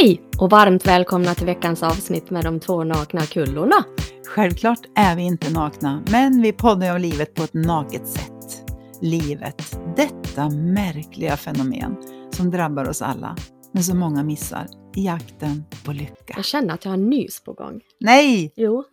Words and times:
Hej 0.00 0.22
och 0.38 0.50
varmt 0.50 0.86
välkomna 0.86 1.34
till 1.34 1.46
veckans 1.46 1.82
avsnitt 1.82 2.30
med 2.30 2.44
de 2.44 2.60
två 2.60 2.84
nakna 2.84 3.20
kullorna. 3.20 3.84
Självklart 4.26 4.80
är 4.94 5.16
vi 5.16 5.22
inte 5.22 5.52
nakna, 5.52 6.02
men 6.10 6.42
vi 6.42 6.52
poddar 6.52 6.94
om 6.94 7.00
livet 7.00 7.34
på 7.34 7.42
ett 7.42 7.54
naket 7.54 8.08
sätt. 8.08 8.62
Livet, 9.02 9.78
detta 9.96 10.48
märkliga 10.50 11.36
fenomen 11.36 11.96
som 12.30 12.50
drabbar 12.50 12.88
oss 12.88 13.02
alla, 13.02 13.36
men 13.72 13.84
som 13.84 13.98
många 13.98 14.22
missar 14.22 14.66
i 14.96 15.04
jakten 15.04 15.64
på 15.84 15.92
lycka. 15.92 16.34
Jag 16.36 16.44
känner 16.44 16.74
att 16.74 16.84
jag 16.84 16.92
har 16.92 16.98
nys 16.98 17.44
på 17.44 17.52
gång. 17.52 17.80
Nej! 18.00 18.52
Jo, 18.56 18.84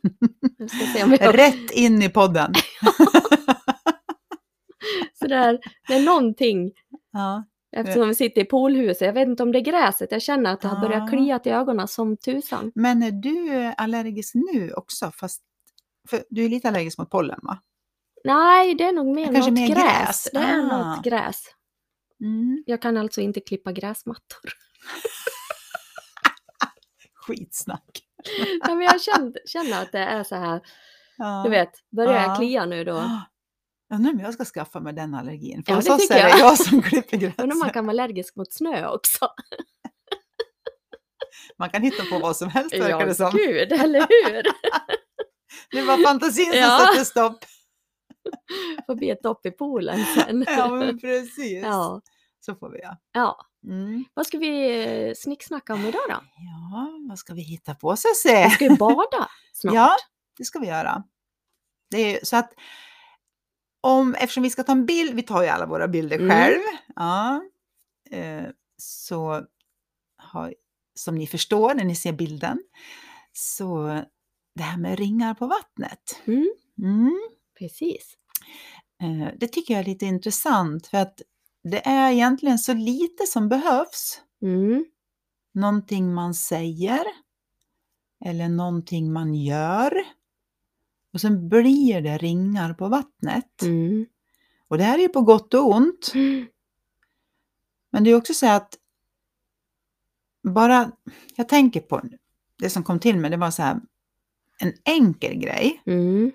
jag 0.57 0.69
ska 0.69 0.85
se 0.85 1.03
om 1.03 1.17
jag... 1.19 1.37
Rätt 1.37 1.71
in 1.71 2.01
i 2.01 2.09
podden! 2.09 2.53
Så 5.13 5.27
där, 5.27 5.59
det 5.87 5.93
är 5.93 6.05
någonting, 6.05 6.71
Ja, 7.13 7.43
eftersom 7.73 8.07
vi 8.07 8.15
sitter 8.15 8.41
i 8.41 8.45
poolhuset, 8.45 9.01
jag 9.01 9.13
vet 9.13 9.27
inte 9.27 9.43
om 9.43 9.51
det 9.51 9.59
är 9.59 9.63
gräset, 9.63 10.11
jag 10.11 10.21
känner 10.21 10.53
att 10.53 10.61
det 10.61 10.67
har 10.67 10.81
börjat 10.81 11.03
Ja. 11.11 11.17
klia 11.17 11.39
i 11.43 11.49
ögonen 11.49 11.87
som 11.87 12.17
tusan. 12.17 12.71
men 12.75 13.03
är 13.03 13.11
du 13.11 13.73
allergisk 13.77 14.33
nu 14.35 14.73
också? 14.73 15.11
Fast, 15.15 15.41
för 16.09 16.23
du 16.29 16.45
är 16.45 16.49
lite 16.49 16.67
allergisk 16.67 16.97
mot 16.97 17.09
pollen 17.09 17.39
va? 17.43 17.57
Nej, 18.23 18.75
det 18.75 18.83
är 18.83 18.91
nog 18.93 19.15
mer 19.15 19.25
Kanske 19.25 19.51
något 19.51 19.59
mer 19.59 19.67
gräs. 19.67 19.83
gräs. 19.83 20.29
Det 20.33 20.39
är 20.39 20.59
Ah. 20.59 20.61
något 20.95 21.03
gräs. 21.03 21.43
Mm. 22.21 22.63
Jag 22.65 22.81
kan 22.81 22.97
alltså 22.97 23.21
inte 23.21 23.39
klippa 23.39 23.71
gräsmattor. 23.71 24.41
Skitsnack! 27.15 27.99
Nej, 28.67 28.75
men 28.75 28.81
jag 28.81 29.01
känner, 29.01 29.33
känner 29.45 29.81
att 29.81 29.91
det 29.91 29.99
är 29.99 30.23
så 30.23 30.35
här, 30.35 30.61
Ja. 31.17 31.41
du 31.45 31.49
vet, 31.49 31.71
börjar 31.91 32.13
jag 32.13 32.29
Ja. 32.31 32.35
klia 32.35 32.65
nu 32.65 32.83
då? 32.83 33.03
Jag 33.93 33.97
undrar 33.99 34.13
om 34.13 34.19
jag 34.19 34.33
ska 34.33 34.45
skaffa 34.45 34.79
mig 34.79 34.93
den 34.93 35.15
allergin. 35.15 35.63
För 35.63 35.71
Ja, 35.71 35.75
hos 35.75 35.85
det 35.85 35.93
oss 35.93 36.01
tycker 36.01 36.15
är 36.15 36.23
det 36.23 36.29
jag. 36.29 36.39
jag 36.39 36.57
som 36.59 36.81
klipper 36.81 37.17
gräs. 37.17 37.33
Undrar 37.37 37.53
om 37.55 37.59
man 37.59 37.69
kan 37.69 37.85
vara 37.85 37.91
allergisk 37.93 38.35
mot 38.35 38.53
snö 38.53 38.87
också? 38.87 39.27
Man 41.57 41.69
kan 41.69 41.81
hitta 41.81 42.05
på 42.05 42.19
vad 42.19 42.37
som 42.37 42.49
helst 42.49 42.73
verkar 42.73 43.05
det 43.05 43.15
som. 43.15 43.31
gud, 43.31 43.71
eller 43.71 43.99
hur? 43.99 44.43
Det 45.71 45.81
var 45.81 45.97
fantasin 46.03 46.45
som 46.51 46.59
Ja. 46.59 46.79
satte 46.79 47.05
stopp. 47.05 47.45
Får 48.85 48.95
bli 48.95 49.09
ett 49.09 49.23
dopp 49.23 49.45
i 49.45 49.51
poolen 49.51 50.05
sen. 50.15 50.45
Ja, 50.47 50.67
men 50.69 50.99
precis. 50.99 51.63
Ja, 51.63 52.01
Så 52.39 52.55
får 52.55 52.69
vi 52.69 52.79
ja. 52.81 52.97
ja. 53.11 53.37
Mm. 53.67 54.05
Vad 54.13 54.27
ska 54.27 54.37
vi 54.37 54.81
eh, 55.07 55.13
snicksnacka 55.15 55.73
om 55.73 55.85
idag 55.85 56.01
då? 56.09 56.15
Ja, 56.37 56.89
vad 57.09 57.19
ska 57.19 57.33
vi 57.33 57.41
hitta 57.41 57.75
på 57.75 57.95
säga? 57.95 58.45
Vi 58.47 58.51
ska 58.51 58.63
ju 58.65 58.75
bada 58.75 59.29
snart. 59.53 59.73
Ja, 59.75 59.95
det 60.37 60.43
ska 60.45 60.59
vi 60.59 60.67
göra. 60.67 61.03
Det 61.91 61.97
är 62.21 62.25
så 62.25 62.35
att 62.37 62.53
om, 63.83 64.15
eftersom 64.15 64.43
vi 64.43 64.49
ska 64.49 64.63
ta 64.63 64.71
en 64.71 64.85
bild, 64.85 65.13
vi 65.15 65.23
tar 65.23 65.43
ju 65.43 65.47
alla 65.49 65.65
våra 65.65 65.87
bilder 65.87 66.15
Mm. 66.19 66.29
själv, 66.29 66.61
ja, 66.95 67.43
eh, 68.11 68.43
så 68.77 69.41
har, 70.17 70.53
som 70.95 71.15
ni 71.15 71.27
förstår 71.27 71.73
när 71.73 71.83
ni 71.83 71.95
ser 71.95 72.13
bilden, 72.13 72.63
så 73.33 73.87
det 74.55 74.63
här 74.63 74.77
med 74.77 74.99
ringar 74.99 75.33
på 75.33 75.47
vattnet. 75.47 76.21
Mm, 76.25 76.53
Mm. 76.77 77.19
precis. 77.59 78.13
Eh, 79.03 79.33
Det 79.37 79.47
tycker 79.47 79.73
jag 79.73 79.81
är 79.81 79.85
lite 79.87 80.05
intressant 80.05 80.87
för 80.87 80.97
att 80.97 81.21
det 81.63 81.87
är 81.87 82.11
egentligen 82.11 82.59
så 82.59 82.73
lite 82.73 83.25
som 83.27 83.49
behövs. 83.49 84.21
Mm, 84.41 84.85
Någonting 85.53 86.13
man 86.13 86.33
säger 86.33 87.03
eller 88.25 88.49
någonting 88.49 89.13
man 89.13 89.35
gör. 89.35 90.03
Och 91.13 91.21
sen 91.21 91.49
blir 91.49 92.01
det 92.01 92.17
ringar 92.17 92.73
på 92.73 92.87
vattnet. 92.87 93.61
mm, 93.61 94.05
Och 94.67 94.77
det 94.77 94.83
här 94.83 94.97
är 94.97 95.01
ju 95.01 95.09
på 95.09 95.21
gott 95.21 95.53
och 95.53 95.69
ont. 95.75 96.11
mm, 96.15 96.45
Men 97.91 98.03
det 98.03 98.11
är 98.11 98.15
också 98.15 98.33
så 98.33 98.47
att 98.49 98.77
bara, 100.43 100.91
jag 101.35 101.49
tänker 101.49 101.79
på 101.81 102.01
det 102.57 102.69
som 102.69 102.83
kom 102.83 102.99
till 102.99 103.17
mig, 103.17 103.31
det 103.31 103.37
var 103.37 103.51
så 103.51 103.61
här 103.61 103.79
en 104.59 104.73
enkel 104.85 105.35
grej. 105.39 105.81
mm, 105.85 106.31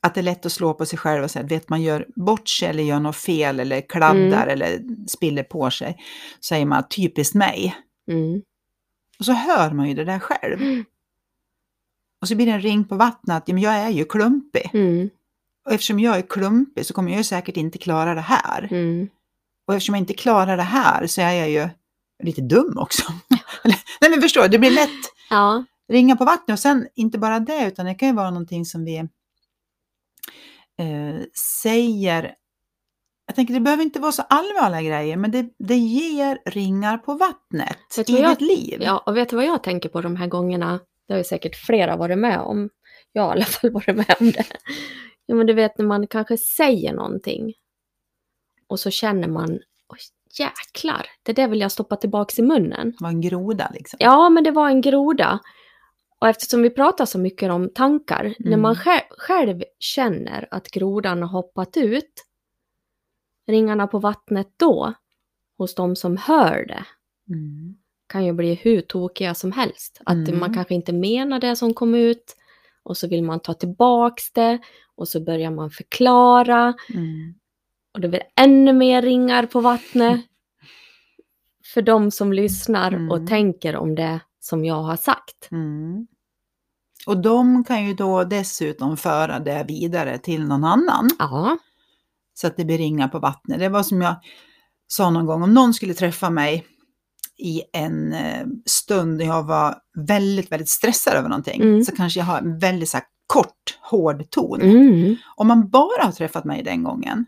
Att 0.00 0.14
det 0.14 0.20
är 0.20 0.22
lätt 0.22 0.46
att 0.46 0.52
slå 0.52 0.74
på 0.74 0.86
sig 0.86 0.98
själv 0.98 1.24
och 1.24 1.30
säga, 1.30 1.46
vet 1.46 1.68
man 1.68 1.82
gör 1.82 2.06
bort 2.16 2.48
sig 2.48 2.68
eller 2.68 2.82
gör 2.82 3.00
något 3.00 3.16
fel 3.16 3.60
eller 3.60 3.80
kladdar 3.80 4.46
Mm. 4.46 4.48
eller 4.48 4.80
spiller 5.08 5.42
på 5.42 5.70
sig. 5.70 5.96
Så 6.40 6.46
säger 6.48 6.66
man 6.66 6.88
typiskt 6.88 7.34
mig. 7.34 7.76
mm, 8.08 8.42
Och 9.18 9.24
så 9.24 9.32
hör 9.32 9.70
man 9.70 9.88
ju 9.88 9.94
det 9.94 10.04
där 10.04 10.18
själv. 10.18 10.58
Och 12.24 12.28
så 12.28 12.34
blir 12.36 12.46
det 12.46 12.52
en 12.52 12.60
ring 12.60 12.84
på 12.84 12.96
vattnet 12.96 13.36
att 13.36 13.48
ja, 13.48 13.54
men 13.54 13.62
jag 13.62 13.74
är 13.74 13.88
ju 13.90 14.04
klumpig. 14.04 14.70
mm, 14.74 15.10
Och 15.66 15.72
eftersom 15.72 16.00
jag 16.00 16.16
är 16.16 16.22
klumpig 16.22 16.86
så 16.86 16.94
kommer 16.94 17.12
jag 17.16 17.24
säkert 17.26 17.56
inte 17.56 17.78
klara 17.78 18.14
det 18.14 18.20
här. 18.20 18.68
mm. 18.70 19.08
Och 19.66 19.74
eftersom 19.74 19.94
jag 19.94 20.02
inte 20.02 20.14
klarar 20.14 20.56
det 20.56 20.62
här 20.62 21.06
så 21.06 21.20
är 21.20 21.32
jag 21.32 21.50
ju 21.50 21.68
lite 22.22 22.40
dum 22.40 22.78
också. 22.78 23.02
Nej 24.00 24.10
men 24.10 24.20
förstår, 24.22 24.42
du, 24.42 24.48
det 24.48 24.58
blir 24.58 24.70
lätt 24.70 24.90
Ja, 25.30 25.64
ringa 25.88 26.16
på 26.16 26.24
vattnet 26.24 26.54
och 26.54 26.58
sen 26.58 26.88
inte 26.94 27.18
bara 27.18 27.40
det 27.40 27.66
utan 27.68 27.86
det 27.86 27.94
kan 27.94 28.08
ju 28.08 28.14
vara 28.14 28.30
någonting 28.30 28.64
som 28.64 28.84
vi 28.84 28.96
eh, 30.78 31.20
säger. 31.62 32.34
Jag 33.26 33.36
tänker 33.36 33.54
det 33.54 33.60
behöver 33.60 33.82
inte 33.82 34.00
vara 34.00 34.12
så 34.12 34.22
allvarliga 34.22 34.82
grejer 34.82 35.16
men 35.16 35.30
det, 35.30 35.46
det 35.58 35.76
ger 35.76 36.38
ringar 36.46 36.98
på 36.98 37.14
vattnet 37.14 37.78
i 38.08 38.20
jag- 38.20 38.30
ditt 38.32 38.40
liv. 38.40 38.78
ja, 38.82 38.98
och 39.06 39.16
vet 39.16 39.28
du 39.28 39.36
vad 39.36 39.44
jag 39.44 39.62
tänker 39.62 39.88
på 39.88 40.00
de 40.00 40.16
här 40.16 40.26
gångerna? 40.26 40.80
Det 41.06 41.12
har 41.12 41.18
ju 41.18 41.24
säkert 41.24 41.56
flera 41.56 41.96
varit 41.96 42.18
med 42.18 42.40
om. 42.40 42.70
Jag 43.12 43.22
har 43.22 43.28
i 43.28 43.32
alla 43.32 43.44
fall 43.44 43.70
varit 43.70 43.96
med 43.96 44.16
om 44.20 44.30
det. 44.30 44.44
Ja, 45.26 45.34
men 45.34 45.46
du 45.46 45.52
vet 45.52 45.78
när 45.78 45.86
man 45.86 46.06
kanske 46.06 46.38
säger 46.38 46.92
någonting 46.92 47.54
och 48.66 48.80
så 48.80 48.90
känner 48.90 49.28
man, 49.28 49.50
oj 49.88 49.98
jäklar, 50.38 51.06
det 51.22 51.32
där 51.32 51.48
vill 51.48 51.60
jag 51.60 51.72
stoppa 51.72 51.96
tillbaks 51.96 52.38
i 52.38 52.42
munnen. 52.42 52.90
Det 52.90 52.96
var 53.04 53.08
en 53.08 53.20
groda 53.20 53.70
liksom. 53.74 53.96
Ja, 54.00 54.28
men 54.28 54.44
det 54.44 54.50
var 54.50 54.68
en 54.68 54.80
groda. 54.80 55.38
Och 56.18 56.28
eftersom 56.28 56.62
vi 56.62 56.70
pratar 56.70 57.06
så 57.06 57.18
mycket 57.18 57.50
om 57.52 57.70
tankar, 57.74 58.34
när 58.38 58.46
Mm. 58.46 58.60
man 58.60 58.76
själv, 58.76 59.00
själv 59.10 59.62
känner 59.78 60.48
att 60.50 60.70
grodan 60.70 61.22
har 61.22 61.28
hoppat 61.28 61.76
ut, 61.76 62.24
ringarna 63.46 63.86
på 63.86 63.98
vattnet 63.98 64.48
då, 64.56 64.94
hos 65.58 65.74
de 65.74 65.96
som 65.96 66.16
hör 66.16 66.66
det, 66.66 66.84
Mm. 67.28 67.76
Kan 68.06 68.24
ju 68.24 68.32
bli 68.32 68.54
hur 68.54 68.80
tokiga 68.80 69.34
som 69.34 69.52
helst. 69.52 70.00
Att 70.06 70.28
Mm. 70.28 70.38
man 70.40 70.54
kanske 70.54 70.74
inte 70.74 70.92
menar 70.92 71.38
det 71.40 71.56
som 71.56 71.74
kom 71.74 71.94
ut, 71.94 72.36
och 72.82 72.96
så 72.96 73.08
vill 73.08 73.22
man 73.24 73.40
ta 73.40 73.54
tillbaks 73.54 74.32
det, 74.32 74.58
och 74.96 75.08
så 75.08 75.20
börjar 75.24 75.50
man 75.50 75.70
förklara, 75.70 76.74
Mm. 76.94 77.34
och 77.94 78.00
det 78.00 78.08
blir 78.08 78.22
ännu 78.40 78.72
mer 78.72 79.02
ringar 79.02 79.46
på 79.46 79.60
vattnet. 79.60 80.20
För 81.74 81.82
de 81.82 82.10
som 82.10 82.32
lyssnar 82.32 82.92
Mm. 82.92 83.10
och 83.10 83.26
tänker 83.26 83.76
om 83.76 83.94
det 83.94 84.20
som 84.40 84.64
jag 84.64 84.82
har 84.82 84.96
sagt. 84.96 85.48
Mm. 85.50 86.06
Och 87.06 87.18
de 87.22 87.64
kan 87.64 87.86
ju 87.86 87.94
då 87.94 88.24
dessutom 88.24 88.96
föra 88.96 89.38
det 89.38 89.64
vidare 89.68 90.18
till 90.18 90.44
någon 90.44 90.64
annan. 90.64 91.08
Ja. 91.18 91.58
Så 92.34 92.46
att 92.46 92.56
det 92.56 92.64
blir 92.64 92.78
ringar 92.78 93.08
på 93.08 93.18
vattnet. 93.18 93.58
Det 93.58 93.68
var 93.68 93.82
som 93.82 94.02
jag 94.02 94.14
sa 94.86 95.10
någon 95.10 95.26
gång, 95.26 95.42
om 95.42 95.54
någon 95.54 95.74
skulle 95.74 95.94
träffa 95.94 96.30
mig 96.30 96.66
i 97.38 97.62
en 97.72 98.12
eh, 98.12 98.46
stund 98.66 99.16
när 99.16 99.24
jag 99.24 99.42
var 99.42 99.78
väldigt, 99.94 100.52
väldigt 100.52 100.68
stressad 100.68 101.14
över 101.14 101.28
någonting, 101.28 101.62
Mm. 101.62 101.84
så 101.84 101.96
kanske 101.96 102.20
jag 102.20 102.24
har 102.26 102.38
en 102.38 102.58
väldigt 102.58 102.88
så 102.88 102.96
här, 102.96 103.06
kort, 103.26 103.78
hård 103.80 104.30
ton. 104.30 104.60
Mm. 104.62 105.16
Om 105.36 105.46
man 105.48 105.68
bara 105.68 106.02
har 106.04 106.12
träffat 106.12 106.44
mig 106.44 106.62
den 106.62 106.82
gången, 106.82 107.26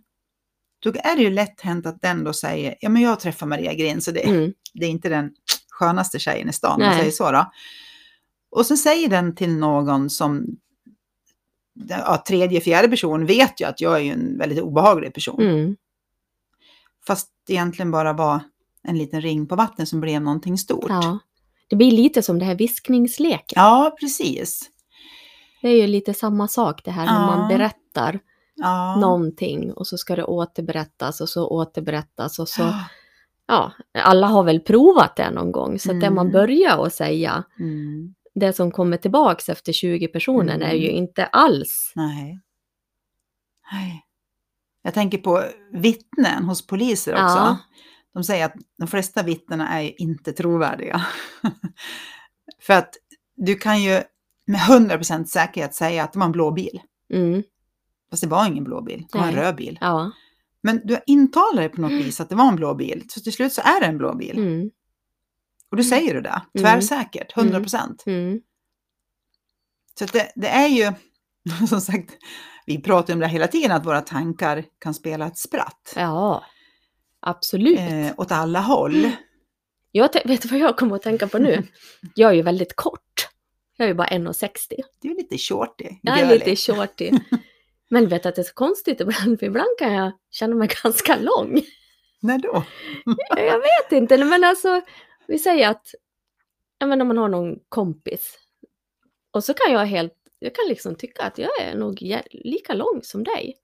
då 0.78 0.91
är 0.91 1.16
det 1.16 1.22
ju 1.22 1.31
lätt 1.31 1.61
hänt 1.61 1.87
att 1.87 2.00
den 2.03 2.25
då 2.25 2.33
säger, 2.33 2.75
ja 2.81 2.89
men 2.89 3.03
jag 3.03 3.21
träffar 3.21 3.47
Maria 3.47 3.75
Grin, 3.75 4.00
så 4.00 4.11
det, 4.11 4.21
Mm. 4.28 4.53
det 4.75 4.87
är 4.87 4.91
inte 4.91 5.09
den 5.09 5.31
skönaste 5.71 6.19
tjejen 6.19 6.49
i 6.49 6.53
stan, 6.53 6.72
om 6.75 6.81
man 6.81 6.89
Nej. 6.89 6.99
säger 6.99 7.12
så 7.12 7.31
då. 7.33 7.53
Och 8.50 8.66
så 8.66 8.77
säger 8.77 9.09
den 9.09 9.34
till 9.34 9.56
någon 9.56 10.11
som, 10.11 10.47
ja, 11.89 12.25
tredje, 12.28 12.61
fjärde 12.61 12.89
person 12.89 13.27
vet 13.27 13.61
ju 13.61 13.65
att 13.65 13.81
jag 13.81 13.95
är 13.97 14.00
ju 14.00 14.11
en 14.12 14.39
väldigt 14.39 14.61
obehaglig 14.61 15.15
person. 15.15 15.41
Mm. 15.41 15.77
Fast 17.06 17.28
egentligen 17.49 17.91
bara 17.91 18.12
var 18.12 18.41
en 18.87 18.99
liten 18.99 19.21
ring 19.21 19.47
på 19.47 19.57
vattnet 19.57 19.89
som 19.89 20.01
blev 20.01 20.23
någonting 20.23 20.59
stort. 20.59 20.87
Ja. 20.89 21.19
Det 21.69 21.77
blir 21.77 21.91
lite 21.91 22.22
som 22.22 22.39
det 22.39 22.45
här 22.45 22.55
viskningsleken. 22.55 23.55
Ja, 23.63 23.97
precis. 24.01 24.71
Det 25.63 25.69
är 25.69 25.77
ju 25.81 25.87
lite 25.87 26.15
samma 26.15 26.49
sak 26.49 26.84
det 26.84 26.91
här 26.91 27.07
när 27.07 27.21
Ja. 27.21 27.37
man 27.37 27.49
berättar 27.49 28.19
Ja. 28.55 28.97
någonting 28.97 29.72
och 29.72 29.87
så 29.87 29.99
ska 29.99 30.16
det 30.16 30.25
återberättas 30.25 31.21
och 31.21 31.28
så 31.28 31.49
återberättas 31.49 32.39
och 32.39 32.49
så, 32.49 32.72
Ja. 33.47 33.72
alla 34.03 34.27
har 34.27 34.43
väl 34.45 34.60
provat 34.60 35.16
det 35.16 35.31
någon 35.31 35.53
gång. 35.53 35.78
Så 35.78 35.91
att 35.91 36.01
det 36.01 36.07
Mm. 36.07 36.15
man 36.15 36.31
börjar 36.31 36.87
att 36.87 36.95
säga, 36.95 37.45
Mm. 37.60 38.15
det 38.34 38.53
som 38.53 38.71
kommer 38.71 38.97
tillbaks 38.97 39.49
efter 39.49 39.72
20 39.72 40.09
personer 40.09 40.55
Mm. 40.55 40.69
är 40.69 40.75
ju 40.75 40.91
inte 40.91 41.27
alls. 41.27 41.93
Nej. 41.95 42.41
Nej. 43.72 44.03
Jag 44.83 44.95
tänker 44.95 45.19
på 45.19 45.43
vittnen 45.72 46.45
hos 46.45 46.66
poliser 46.66 47.13
också. 47.13 47.22
Ja. 47.25 47.57
De 48.16 48.24
säger 48.24 48.47
att 48.47 48.54
de 48.78 48.89
flesta 48.89 49.22
vittnena 49.22 49.80
är 49.83 50.01
inte 50.01 50.33
trovärdiga. 50.33 51.07
För 52.63 52.74
att 52.74 52.95
du 53.36 53.54
kan 53.54 53.83
ju 53.83 54.03
med 54.47 54.60
100% 54.60 55.24
säkerhet 55.24 55.74
säga 55.74 56.04
att 56.04 56.13
det 56.13 56.18
var 56.18 56.27
en 56.27 56.33
blå 56.33 56.51
bil. 56.51 56.80
Mm. 57.13 57.42
Fast 58.10 58.22
det 58.22 58.28
var 58.28 58.47
ingen 58.47 58.65
blå 58.65 58.83
bil, 58.83 59.07
det 59.13 59.18
var 59.18 59.27
en 59.27 59.34
Nej. 59.34 59.45
röd 59.45 59.57
bil. 59.57 59.78
Ja. 59.80 60.10
Men 60.60 60.80
du 60.84 60.98
intalar 61.07 61.60
dig 61.63 61.68
på 61.68 61.80
något 61.80 61.92
vis 61.92 62.21
att 62.21 62.28
det 62.28 62.34
var 62.34 62.48
en 62.48 62.57
blå 62.57 62.74
bil, 62.74 63.04
så 63.09 63.21
till 63.21 63.33
slut 63.33 63.53
så 63.53 63.60
är 63.60 63.80
det 63.80 63.86
en 63.86 63.98
blå 63.98 64.15
bil. 64.15 64.39
Mm. 64.39 64.71
Och 65.71 65.77
du 65.77 65.84
säger 65.84 66.15
du 66.15 66.21
det, 66.21 66.42
Mm. 66.54 66.65
tvärsäkert, 66.65 67.36
Mm. 67.36 67.47
100 67.47 67.60
procent. 67.60 68.03
Mm. 68.07 68.41
Så 69.98 70.04
det, 70.04 70.33
det 70.34 70.48
är 70.48 70.69
ju, 70.69 70.92
som 71.69 71.80
sagt, 71.80 72.10
vi 72.66 72.83
pratar 72.83 73.15
om 73.15 73.21
det 73.21 73.28
hela 73.28 73.47
tiden, 73.48 73.72
att 73.72 73.86
våra 73.86 74.01
tankar 74.01 74.65
kan 74.78 74.95
spela 74.95 75.27
ett 75.27 75.39
spratt. 75.39 75.92
Ja, 75.97 76.45
absolut. 77.27 77.78
Eh, 77.78 78.13
åt 78.17 78.33
alla 78.33 78.61
håll. 78.61 79.11
Jag 79.93 80.13
te- 80.13 80.23
vet 80.25 80.43
du 80.43 80.49
vad 80.49 80.59
jag 80.59 80.77
kommer 80.77 80.97
att 80.97 81.03
tänka 81.03 81.28
på 81.28 81.39
nu? 81.39 81.63
Jag 82.15 82.31
är 82.31 82.34
ju 82.34 82.43
väldigt 82.43 82.77
kort. 82.77 83.28
Jag 83.77 83.84
är 83.84 83.89
ju 83.89 83.95
bara 83.95 84.09
1,60. 84.09 84.83
Det 85.03 85.09
är 85.09 85.15
lite 85.15 85.39
shorty. 85.39 85.89
Jag 86.03 86.21
är 86.21 86.28
lite 86.39 86.57
shorty. 86.57 87.13
Men 87.89 88.09
vet 88.09 88.23
du 88.23 88.28
att 88.28 88.34
det 88.34 88.43
är 88.43 88.45
så 88.45 88.55
konstigt 88.55 89.01
ibland, 89.01 89.39
för 89.39 89.47
ibland 89.47 89.69
kan 89.78 89.93
jag 89.93 90.13
känna 90.31 90.55
mig 90.57 90.69
ganska 90.83 91.17
lång. 91.17 91.63
När 92.21 92.39
då? 92.39 92.65
Jag 93.37 93.59
vet 93.59 93.93
inte, 93.93 94.25
men 94.25 94.45
alltså, 94.45 94.81
vi 95.27 95.39
säger 95.39 95.69
att, 95.69 95.95
jag 96.79 96.89
menar 96.89 97.05
man 97.05 97.19
har 97.19 97.29
någon 97.29 97.59
kompis. 97.69 98.39
Och 99.31 99.45
så 99.45 99.55
kan 99.55 99.72
jag 99.72 99.87
helt, 99.87 100.15
jag 100.39 100.55
kan 100.55 100.65
liksom 100.69 100.95
tycka 100.95 101.22
att 101.22 101.39
jag 101.39 101.51
är 101.61 101.75
nog 101.77 102.03
lika 102.31 102.75
lång 102.75 103.01
som 103.03 103.25
dig. 103.25 103.55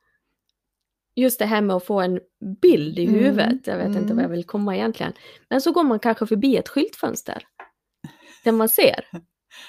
Just 1.15 1.39
det 1.39 1.47
här 1.47 1.61
med 1.61 1.77
att 1.77 1.87
få 1.87 2.01
en 2.01 2.21
bild 2.63 2.99
i 2.99 3.07
Mm, 3.07 3.21
huvudet, 3.21 3.67
jag 3.67 3.77
vet 3.77 3.87
inte 3.87 3.99
mm. 3.99 4.17
vad 4.17 4.25
jag 4.25 4.29
vill 4.29 4.45
komma 4.45 4.77
egentligen. 4.77 5.13
Men 5.49 5.61
så 5.61 5.73
går 5.73 5.85
man 5.85 5.99
kanske 5.99 6.27
förbi 6.27 6.57
ett 6.57 6.69
skyltfönster. 6.69 7.43
Där 8.45 8.53
man 8.53 8.69
ser. 8.69 9.05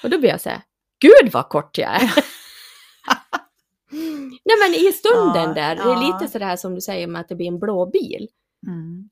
Och 0.02 0.10
då 0.10 0.18
blir 0.18 0.30
jag 0.30 0.40
så 0.40 0.48
här, 0.48 0.62
gud 1.00 1.32
vad 1.32 1.48
kort 1.48 1.78
jag 1.78 1.94
är. 1.94 2.12
Nej 4.44 4.56
men 4.62 4.74
i 4.88 4.92
stunden 4.92 5.48
Ja, 5.48 5.54
där, 5.54 5.76
det 5.76 5.82
ja. 5.82 5.96
är 5.98 6.12
lite 6.12 6.32
så 6.32 6.38
där 6.38 6.56
som 6.56 6.74
du 6.74 6.80
säger 6.80 7.06
med 7.06 7.20
att 7.20 7.28
det 7.28 7.34
blir 7.34 7.46
en 7.46 7.58
blå 7.58 7.86
bil. 7.90 8.28
Mm. 8.66 9.08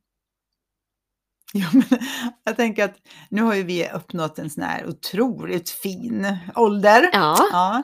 Ja, 1.52 1.66
men 1.72 1.84
jag 2.44 2.56
tänker 2.56 2.84
att 2.84 2.96
nu 3.28 3.42
har 3.42 3.54
ju 3.54 3.62
vi 3.62 3.88
uppnått 3.90 4.38
en 4.38 4.50
sån 4.50 4.64
här 4.64 4.88
otroligt 4.88 5.70
fin 5.70 6.36
ålder. 6.54 7.10
Ja, 7.12 7.36
Ja. 7.52 7.82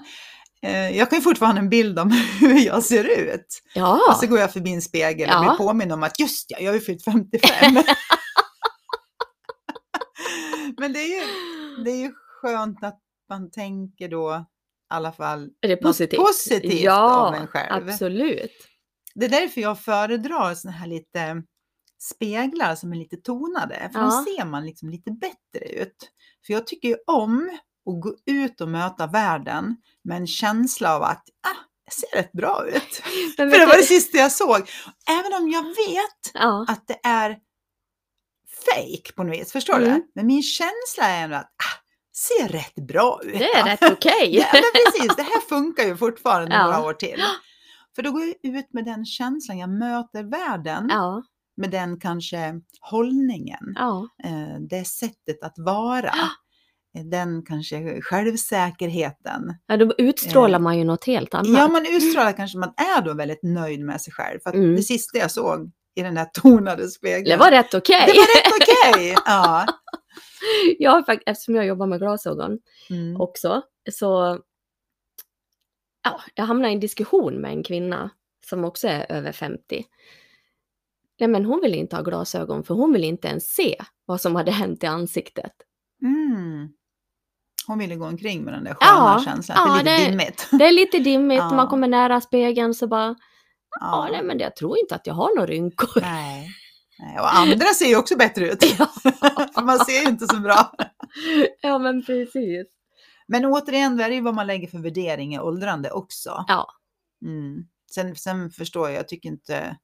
Eh, 0.63 0.97
Jag 0.97 1.11
kan 1.11 1.19
ju 1.19 1.23
fortfarande 1.23 1.61
ha 1.61 1.65
en 1.65 1.71
bild 1.71 1.99
om 1.99 2.11
hur 2.41 2.59
jag 2.67 2.83
ser 2.83 3.05
ut. 3.05 3.63
ja. 3.75 4.01
Och 4.11 4.17
så 4.17 4.27
går 4.27 4.39
jag 4.39 4.53
förbi 4.53 4.73
en 4.75 4.83
spegel 4.83 5.29
och 5.29 5.35
Ja. 5.35 5.41
blir 5.41 5.67
påminn 5.67 5.93
om 5.93 6.03
att 6.03 6.21
just 6.21 6.45
ja, 6.51 6.59
jag 6.61 6.69
har 6.69 6.75
ju 6.75 6.81
fyllt 6.81 7.05
55. 7.05 7.75
Men 10.79 10.93
det 10.93 10.99
är, 10.99 11.07
ju, 11.21 11.23
det 11.85 11.91
är 11.91 11.97
ju 11.97 12.13
skönt 12.43 12.85
att 12.85 12.99
man 13.29 13.51
tänker 13.51 14.09
då 14.09 14.33
i 14.91 14.95
alla 14.95 15.13
fall 15.13 15.49
det 15.61 15.77
positivt? 15.77 16.21
positivt 16.21 16.81
ja, 16.81 17.29
om 17.29 17.35
en 17.35 17.47
själv. 17.47 17.89
absolut. 17.89 18.51
Det 19.15 19.25
är 19.25 19.29
därför 19.31 19.61
jag 19.61 19.81
föredrar 19.81 20.55
såna 20.55 20.73
här 20.75 20.87
lite 20.87 21.43
speglar 22.03 22.75
som 22.75 22.93
är 22.93 22.97
lite 22.97 23.17
tonade. 23.17 23.91
För 23.93 24.01
Ja. 24.01 24.05
då 24.05 24.11
ser 24.11 24.45
man 24.45 24.67
liksom 24.67 24.91
lite 24.91 25.11
bättre 25.11 25.69
ut. 25.83 25.97
För 26.47 26.53
jag 26.53 26.67
tycker 26.67 26.89
ju 26.89 26.97
om 27.07 27.59
att 27.89 28.01
gå 28.01 28.15
ut 28.27 28.61
och 28.61 28.69
möta 28.69 29.07
världen 29.07 29.77
med 30.05 30.17
en 30.17 30.27
känsla 30.27 30.97
av 30.97 31.03
att 31.03 31.25
ah, 31.47 31.57
jag 31.85 31.93
ser 31.95 32.17
rätt 32.17 32.33
bra 32.33 32.65
ut. 32.69 32.95
För 33.37 33.47
det 33.47 33.67
var 33.67 33.77
det 33.77 33.83
sista 33.83 34.19
jag 34.19 34.33
såg. 34.33 34.71
Även 35.11 35.43
om 35.43 35.51
jag 35.51 35.63
vet 35.63 36.31
ja, 36.35 36.67
att 36.69 36.87
det 36.89 37.01
är 37.09 37.39
fake 38.65 39.13
på 39.17 39.25
något 39.25 39.37
vis, 39.41 39.53
förstår 39.53 39.77
Mm. 39.77 39.89
du? 39.95 40.11
Men 40.15 40.27
min 40.27 40.43
känsla 40.43 41.05
är 41.05 41.25
ändå 41.25 41.37
att 41.37 41.45
ah, 41.45 41.79
ser 42.17 42.49
rätt 42.49 42.75
bra 42.75 43.21
ut. 43.25 43.39
det 43.39 43.45
är 43.53 43.65
rätt 43.65 43.93
okej. 43.93 44.29
Ja, 44.37 44.47
men 44.53 44.63
precis, 44.85 45.17
det 45.17 45.23
här 45.23 45.41
funkar 45.49 45.85
ju 45.85 45.97
fortfarande 45.97 46.55
Ja. 46.55 46.65
några 46.65 46.83
år 46.85 46.93
till. 46.93 47.23
För 47.97 48.03
då 48.03 48.11
går 48.11 48.23
jag 48.23 48.55
ut 48.57 48.73
med 48.73 48.85
den 48.85 49.05
känslan, 49.05 49.59
jag 49.59 49.71
möter 49.71 50.23
världen 50.23 50.87
Ja, 50.91 51.23
med 51.57 51.71
den 51.71 52.01
kanske 52.01 52.55
hållningen, 52.81 53.73
ja, 53.75 54.09
eh, 54.25 54.61
det 54.71 54.85
sättet 54.85 55.43
att 55.43 55.55
vara, 55.57 56.15
den 57.05 57.43
kanske 57.47 58.01
självsäkerheten. 58.03 59.55
ja, 59.67 59.77
då 59.77 59.95
utstrålar 59.99 60.59
Eh, 60.59 60.63
man 60.63 60.79
ju 60.79 60.85
något 60.85 61.05
helt 61.05 61.35
annat. 61.35 61.59
Ja, 61.59 61.69
man 61.69 61.87
utstrålar 61.87 62.33
kanske 62.33 62.59
man 62.59 62.75
är 62.77 63.03
då 63.03 63.15
väldigt 63.15 63.43
nöjd 63.43 63.81
med 63.81 64.01
sig 64.01 64.13
själv. 64.13 64.41
För 64.41 64.51
att 64.51 64.57
Mm. 64.57 64.77
det 64.77 64.83
sista 64.83 65.19
jag 65.19 65.31
såg 65.31 65.71
i 65.95 66.03
den 66.03 66.15
där 66.15 66.25
tonade 66.35 66.89
spegeln, 66.89 67.25
det 67.25 67.37
var 67.45 67.51
rätt 67.51 67.75
okej. 67.75 68.03
det 68.07 68.13
var 68.13 68.37
rätt 68.37 68.63
okej. 68.95 69.15
Ja. 69.27 69.67
Jag 70.79 70.91
har 70.91 71.03
fakt- 71.03 71.23
eftersom 71.27 71.55
jag 71.55 71.67
jobbar 71.67 71.87
med 71.87 71.99
glasögon 71.99 72.59
Mm. 72.91 73.21
också, 73.21 73.63
så 73.93 74.39
ja, 76.05 76.21
jag 76.35 76.45
hamnade 76.45 76.71
i 76.71 76.75
en 76.75 76.81
diskussion 76.81 77.35
med 77.35 77.51
en 77.51 77.63
kvinna 77.63 78.11
som 78.47 78.65
också 78.65 78.89
är 78.89 79.13
över 79.13 79.33
50. 79.33 79.85
Nej, 81.21 81.29
men 81.29 81.45
hon 81.45 81.61
vill 81.63 81.75
inte 81.75 81.97
ha 81.97 82.03
glasögon 82.03 82.65
för 82.65 82.75
hon 82.75 82.93
vill 82.93 83.05
inte 83.05 83.29
ens 83.29 83.45
se 83.55 83.77
vad 84.05 84.21
som 84.21 84.37
hade 84.37 84.51
hänt 84.51 84.85
i 84.85 84.87
ansiktet. 84.87 85.53
Mm. 86.03 86.69
Hon 87.69 87.79
ville 87.79 87.97
gå 87.97 88.07
omkring 88.07 88.43
med 88.45 88.55
den 88.55 88.65
där 88.65 88.75
sköna 88.75 88.93
Ja, 88.93 89.23
känslan, 89.25 89.57
ja, 89.61 89.79
att 89.79 89.85
det 89.85 89.91
är 89.91 89.99
lite 89.99 90.05
det- 90.05 90.11
dimmigt. 90.11 90.49
Det 90.53 90.65
är 90.65 90.73
lite 90.73 90.99
dimmigt, 90.99 91.39
Ja. 91.51 91.53
man 91.57 91.69
kommer 91.69 91.89
nära 91.89 92.21
spegeln 92.21 92.75
så 92.75 92.87
bara, 92.87 93.07
ja, 93.07 93.17
Ja. 93.81 94.09
nej 94.13 94.23
men 94.25 94.39
jag 94.39 94.57
tror 94.57 94.79
inte 94.79 94.95
att 94.95 95.07
jag 95.07 95.15
har 95.15 95.37
några 95.37 95.47
rynkor. 95.47 96.01
Nej. 96.01 96.49
Nej. 96.99 97.19
Och 97.21 97.35
andra 97.37 97.67
ser 97.67 97.87
ju 97.87 97.97
också 97.97 98.17
bättre 98.17 98.49
ut. 98.53 98.65
För 99.55 99.63
man 99.63 99.79
ser 99.79 100.03
ju 100.03 100.09
inte 100.09 100.27
så 100.27 100.37
bra. 100.41 100.73
ja 101.63 101.79
men 101.79 102.03
precis. 102.05 102.67
Men 103.29 103.45
återigen, 103.45 103.97
det 103.97 104.05
är 104.05 104.11
ju 104.11 104.21
vad 104.21 104.35
man 104.35 104.47
lägger 104.47 104.69
för 104.69 104.79
värdering 104.79 105.35
i 105.35 105.39
åldrande 105.39 105.91
också. 105.91 106.45
Ja. 106.49 106.67
Mm. 107.25 107.65
Sen, 107.95 108.17
sen 108.17 108.51
förstår 108.51 108.89
jag, 108.89 108.99
jag 108.99 109.09
tycker 109.09 109.29
inte... 109.29 109.77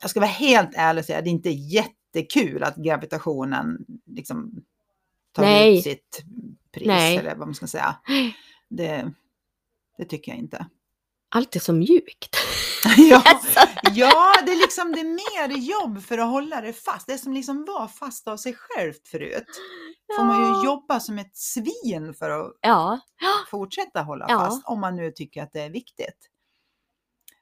Jag 0.00 0.10
ska 0.10 0.20
vara 0.20 0.30
helt 0.30 0.70
ärlig 0.76 1.00
och 1.00 1.06
säga, 1.06 1.20
det 1.22 1.28
är 1.28 1.32
inte 1.32 1.50
jättekul 1.50 2.62
att 2.62 2.76
gravitationen 2.76 3.78
liksom 4.06 4.52
tar 5.32 5.42
Nej. 5.42 5.78
ut 5.78 5.84
sitt 5.84 6.24
pris, 6.72 6.86
Nej. 6.86 7.16
eller 7.16 7.34
vad 7.34 7.48
man 7.48 7.54
ska 7.54 7.66
säga. 7.66 7.96
Det, 8.68 9.12
det 9.98 10.04
tycker 10.04 10.32
jag 10.32 10.38
inte. 10.38 10.66
Allt 11.34 11.56
är 11.56 11.60
så 11.60 11.72
mjukt. 11.72 12.36
ja, 12.96 13.22
Alltså, 13.26 13.60
ja, 13.92 14.34
det 14.46 14.52
är 14.52 14.56
liksom 14.56 14.92
det 14.92 15.00
är 15.00 15.48
mer 15.48 15.56
jobb 15.58 16.02
för 16.02 16.18
att 16.18 16.30
hålla 16.30 16.60
det 16.60 16.72
fast. 16.72 17.06
Det 17.06 17.18
som 17.18 17.32
liksom 17.32 17.64
var 17.64 17.88
fast 17.88 18.28
av 18.28 18.36
sig 18.36 18.54
självt 18.58 19.08
förut. 19.08 19.46
Får 20.16 20.24
man 20.24 20.42
Ja. 20.42 20.60
ju 20.60 20.64
jobba 20.66 21.00
som 21.00 21.18
ett 21.18 21.36
svin 21.36 22.14
för 22.18 22.30
att 22.30 22.52
ja, 22.60 23.00
fortsätta 23.50 24.02
hålla 24.02 24.26
Ja. 24.28 24.38
fast 24.38 24.66
om 24.66 24.80
man 24.80 24.96
nu 24.96 25.10
tycker 25.10 25.42
att 25.42 25.52
det 25.52 25.60
är 25.60 25.70
viktigt. 25.70 26.28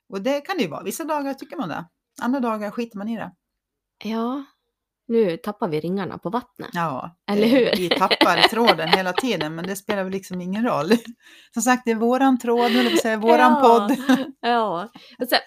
Och 0.08 0.22
det 0.22 0.40
kan 0.40 0.56
det 0.56 0.62
ju 0.62 0.68
vara. 0.68 0.82
Vissa 0.82 1.04
dagar 1.04 1.34
tycker 1.34 1.56
man 1.56 1.68
det. 1.68 1.84
Andra 2.22 2.40
dagar 2.40 2.70
skiter 2.70 2.98
man 2.98 3.08
i 3.08 3.16
det. 3.16 3.32
ja. 4.04 4.44
Nu 5.10 5.36
tappar 5.36 5.68
vi 5.68 5.80
ringarna 5.80 6.18
på 6.18 6.30
vattnet. 6.30 6.70
Ja, 6.72 7.16
Eller 7.30 7.46
hur? 7.46 7.70
Vi 7.76 7.88
tappar 7.88 8.36
tråden 8.50 8.88
hela 8.88 9.12
tiden 9.12 9.54
men 9.54 9.66
det 9.66 9.76
spelar 9.76 10.02
väl 10.04 10.12
liksom 10.12 10.40
ingen 10.40 10.64
roll. 10.64 10.90
Som 11.54 11.62
sagt, 11.62 11.82
det 11.84 11.90
är 11.90 11.94
våran 11.94 12.38
tråd, 12.38 12.70
eller 12.70 12.96
säga, 12.96 13.16
våran 13.16 13.52
Ja. 13.62 13.88
podd. 13.88 13.96
Ja, 14.40 14.88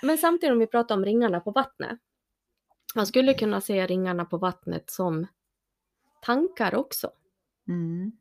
men 0.01 0.17
samtidigt 0.17 0.53
om 0.53 0.60
vi 0.60 0.67
pratar 0.67 0.96
om 0.96 1.05
ringarna 1.05 1.39
på 1.39 1.51
vattnet. 1.51 2.00
Man 2.96 3.08
skulle 3.08 3.34
kunna 3.34 3.62
se 3.62 3.88
ringarna 3.88 4.25
på 4.25 4.38
vattnet 4.38 4.89
som 4.89 5.27
tankar 6.22 6.75
också. 6.75 7.12
Mm, 7.67 8.12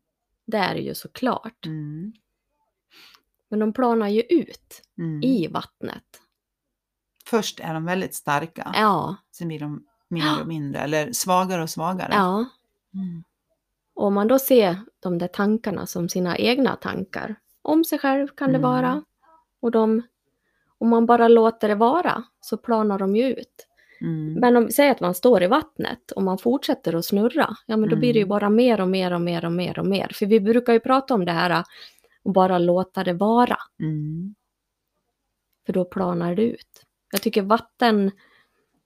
Det 0.47 0.57
är 0.57 0.75
det 0.75 0.81
ju 0.81 0.95
såklart. 0.95 1.67
mm, 1.67 2.13
Men 3.51 3.59
de 3.59 3.73
planar 3.73 4.09
ju 4.09 4.21
ut 4.21 4.83
mm. 4.99 5.23
i 5.23 5.47
vattnet. 5.47 6.05
Först 7.27 7.61
är 7.61 7.75
de 7.75 7.85
väldigt 7.85 8.15
starka, 8.15 8.71
Ja, 8.75 9.17
sen 9.33 9.49
blir 9.49 9.59
de 9.61 9.87
mindre 10.13 10.41
och 10.41 10.47
mindre, 10.47 10.81
eller 10.81 11.13
svagare 11.13 11.63
och 11.63 11.71
svagare. 11.71 12.11
ja. 12.13 12.45
Mm. 12.95 13.25
Och 13.95 14.07
om 14.07 14.15
man 14.15 14.29
då 14.29 14.39
ser 14.39 14.81
de 15.01 15.19
där 15.19 15.29
tankarna 15.29 15.87
som 15.87 16.09
sina 16.09 16.37
egna 16.39 16.77
tankar. 16.77 17.37
Om 17.63 17.85
sig 17.85 17.99
själv 17.99 18.29
kan 18.29 18.49
det 18.53 18.59
Mm. 18.59 18.71
vara. 18.71 19.05
Och 19.61 19.71
de, 19.71 20.03
om 20.79 20.89
man 20.89 21.07
bara 21.07 21.29
låter 21.29 21.69
det 21.69 21.75
vara 21.75 22.25
så 22.41 22.57
planar 22.57 22.99
de 22.99 23.17
ju 23.17 23.25
ut. 23.35 23.67
Mm. 24.01 24.35
Men 24.35 24.57
om 24.57 24.69
säg 24.71 24.89
att 24.91 25.01
man 25.01 25.15
står 25.15 25.43
i 25.43 25.47
vattnet 25.47 26.11
och 26.11 26.23
man 26.23 26.39
fortsätter 26.39 26.95
att 26.95 27.05
snurra, 27.05 27.57
ja 27.67 27.77
men 27.77 27.89
då 27.91 27.97
blir 27.97 28.13
det 28.13 28.19
ju 28.19 28.23
Mm. 28.25 28.29
bara 28.29 28.51
mer 28.51 28.81
och 28.81 28.89
mer 28.89 29.13
och 29.15 29.21
mer 29.21 29.45
och 29.45 29.53
mer 29.53 29.79
och 29.79 29.87
mer. 29.87 30.11
För 30.15 30.27
vi 30.27 30.41
brukar 30.41 30.73
ju 30.73 30.81
prata 30.81 31.15
om 31.15 31.25
det 31.25 31.33
här 31.33 31.65
och 32.23 32.33
bara 32.33 32.59
låta 32.59 33.05
det 33.05 33.13
vara, 33.13 33.57
Mm. 33.81 34.35
för 35.67 35.73
då 35.73 35.85
planar 35.85 36.35
det 36.35 36.43
ut. 36.43 36.83
Jag 37.13 37.23
tycker 37.23 37.43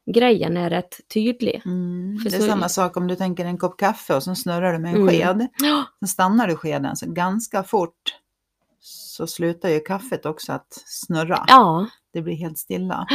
vattengrejen 0.06 0.56
är 0.56 0.70
rätt 0.70 1.00
tydlig. 1.14 1.62
Mm. 1.64 2.18
Det 2.24 2.34
är 2.34 2.40
så- 2.40 2.46
samma 2.46 2.68
sak 2.68 2.96
om 2.96 3.06
du 3.06 3.16
tänker 3.16 3.44
en 3.44 3.58
kopp 3.58 3.76
kaffe 3.78 4.14
och 4.16 4.22
så 4.22 4.34
snurrar 4.34 4.72
du 4.72 4.78
med 4.78 4.94
en 4.94 5.00
Mm. 5.00 5.08
sked. 5.08 5.48
Sen 6.00 6.08
stannar 6.08 6.46
du 6.48 6.56
skeden, 6.56 6.96
så 6.96 7.06
ganska 7.12 7.62
fort 7.62 7.92
så 8.80 9.26
slutar 9.26 9.68
ju 9.68 9.80
kaffet 9.80 10.26
också 10.26 10.52
att 10.52 10.82
snurra. 10.86 11.44
ja, 11.48 11.86
Det 12.12 12.22
blir 12.22 12.34
helt 12.36 12.58
stilla. 12.58 13.06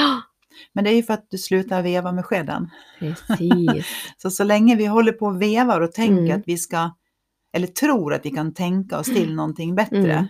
Men 0.73 0.83
det 0.83 0.89
är 0.89 0.95
ju 0.95 1.03
för 1.03 1.13
att 1.13 1.25
du 1.29 1.37
slutar 1.37 1.81
veva 1.81 2.11
med 2.11 2.25
skeden. 2.25 2.69
precis. 2.99 3.85
Så 4.17 4.29
så 4.31 4.43
länge 4.43 4.75
vi 4.75 4.85
håller 4.85 5.11
på 5.11 5.25
och 5.25 5.41
vevar 5.41 5.81
och 5.81 5.91
tänker 5.91 6.23
Mm. 6.25 6.39
att 6.39 6.43
vi 6.47 6.57
ska, 6.57 6.91
eller 7.53 7.67
tror 7.67 8.13
att 8.13 8.25
vi 8.25 8.29
kan 8.31 8.53
tänka 8.53 8.99
oss 8.99 9.05
till 9.05 9.35
någonting 9.35 9.75
bättre. 9.75 10.13
Mm. 10.13 10.25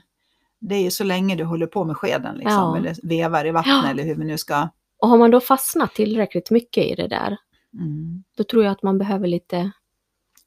Det 0.59 0.75
är 0.75 0.81
ju 0.83 0.91
så 0.91 1.03
länge 1.03 1.35
du 1.35 1.43
håller 1.43 1.67
på 1.67 1.85
med 1.85 1.97
skeden 1.97 2.35
liksom, 2.35 2.53
Ja. 2.53 2.77
eller 2.77 2.95
vevar 3.03 3.45
i 3.45 3.51
vatten 3.51 3.71
Ja. 3.83 3.89
eller 3.89 4.03
hur 4.03 4.15
vi 4.15 4.25
nu 4.25 4.37
ska. 4.37 4.69
Och 5.01 5.09
har 5.09 5.17
man 5.17 5.31
då 5.31 5.39
fastnat 5.39 5.93
tillräckligt 5.95 6.51
mycket 6.51 6.85
i 6.85 6.95
det 6.95 7.07
där, 7.07 7.37
Mm. 7.73 8.23
då 8.37 8.43
tror 8.43 8.63
jag 8.63 8.71
att 8.71 8.83
man 8.83 8.97
behöver 8.97 9.27
lite 9.27 9.71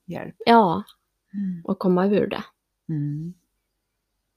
hjälp. 0.07 0.35
Ja, 0.47 0.83
Mm. 1.35 1.63
och 1.65 1.79
komma 1.79 2.07
ur 2.07 2.27
det. 2.27 2.43
Mm. 2.89 3.35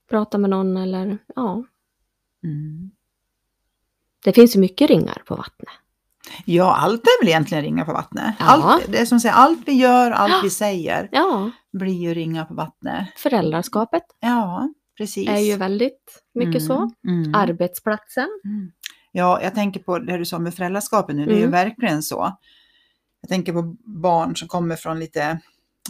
Prata 0.10 0.38
med 0.38 0.50
någon 0.50 0.78
eller 0.78 1.18
ja. 1.36 1.64
Mm. 2.44 2.92
Det 4.24 4.34
finns 4.34 4.56
ju 4.56 4.60
mycket 4.60 4.90
ringar 4.90 5.24
på 5.26 5.36
vattnet. 5.36 5.70
Ja, 6.46 6.76
allt 6.76 7.02
är 7.04 7.22
väl 7.22 7.30
egentligen 7.30 7.64
ringar 7.64 7.86
på 7.86 7.94
vattnet. 7.94 8.36
Ja. 8.40 8.46
Allt, 8.46 8.92
det 8.92 8.98
är 8.98 9.06
som 9.06 9.20
säger, 9.20 9.36
allt 9.36 9.60
vi 9.68 9.74
gör, 9.74 10.12
allt 10.12 10.32
Ja. 10.34 10.40
vi 10.44 10.50
säger 10.50 11.10
Ja, 11.12 11.52
blir 11.74 11.94
ju 12.02 12.14
ringar 12.14 12.46
på 12.46 12.54
vattnet. 12.54 13.08
föräldraskapet 13.18 14.04
Ja, 14.20 14.70
precis. 14.98 15.30
är 15.30 15.38
ju 15.40 15.56
väldigt 15.56 16.24
mycket 16.34 16.64
så. 16.64 16.92
Mm. 17.08 17.36
Arbetsplatsen. 17.36 18.28
Mm. 19.18 19.30
Ja, 19.30 19.42
jag 19.44 19.56
tänker 19.56 19.80
på 19.80 20.00
det 20.00 20.18
du 20.18 20.26
sa 20.26 20.40
med 20.40 20.54
föräldraskapet 20.54 21.16
nu, 21.16 21.26
det 21.26 21.32
är 21.32 21.36
ju 21.36 21.40
Mm. 21.40 21.52
verkligen 21.52 22.04
så. 22.04 22.38
Jag 23.22 23.30
tänker 23.30 23.54
på 23.54 23.76
barn 23.86 24.36
som 24.36 24.48
kommer 24.48 24.76
från 24.76 25.00
lite 25.00 25.40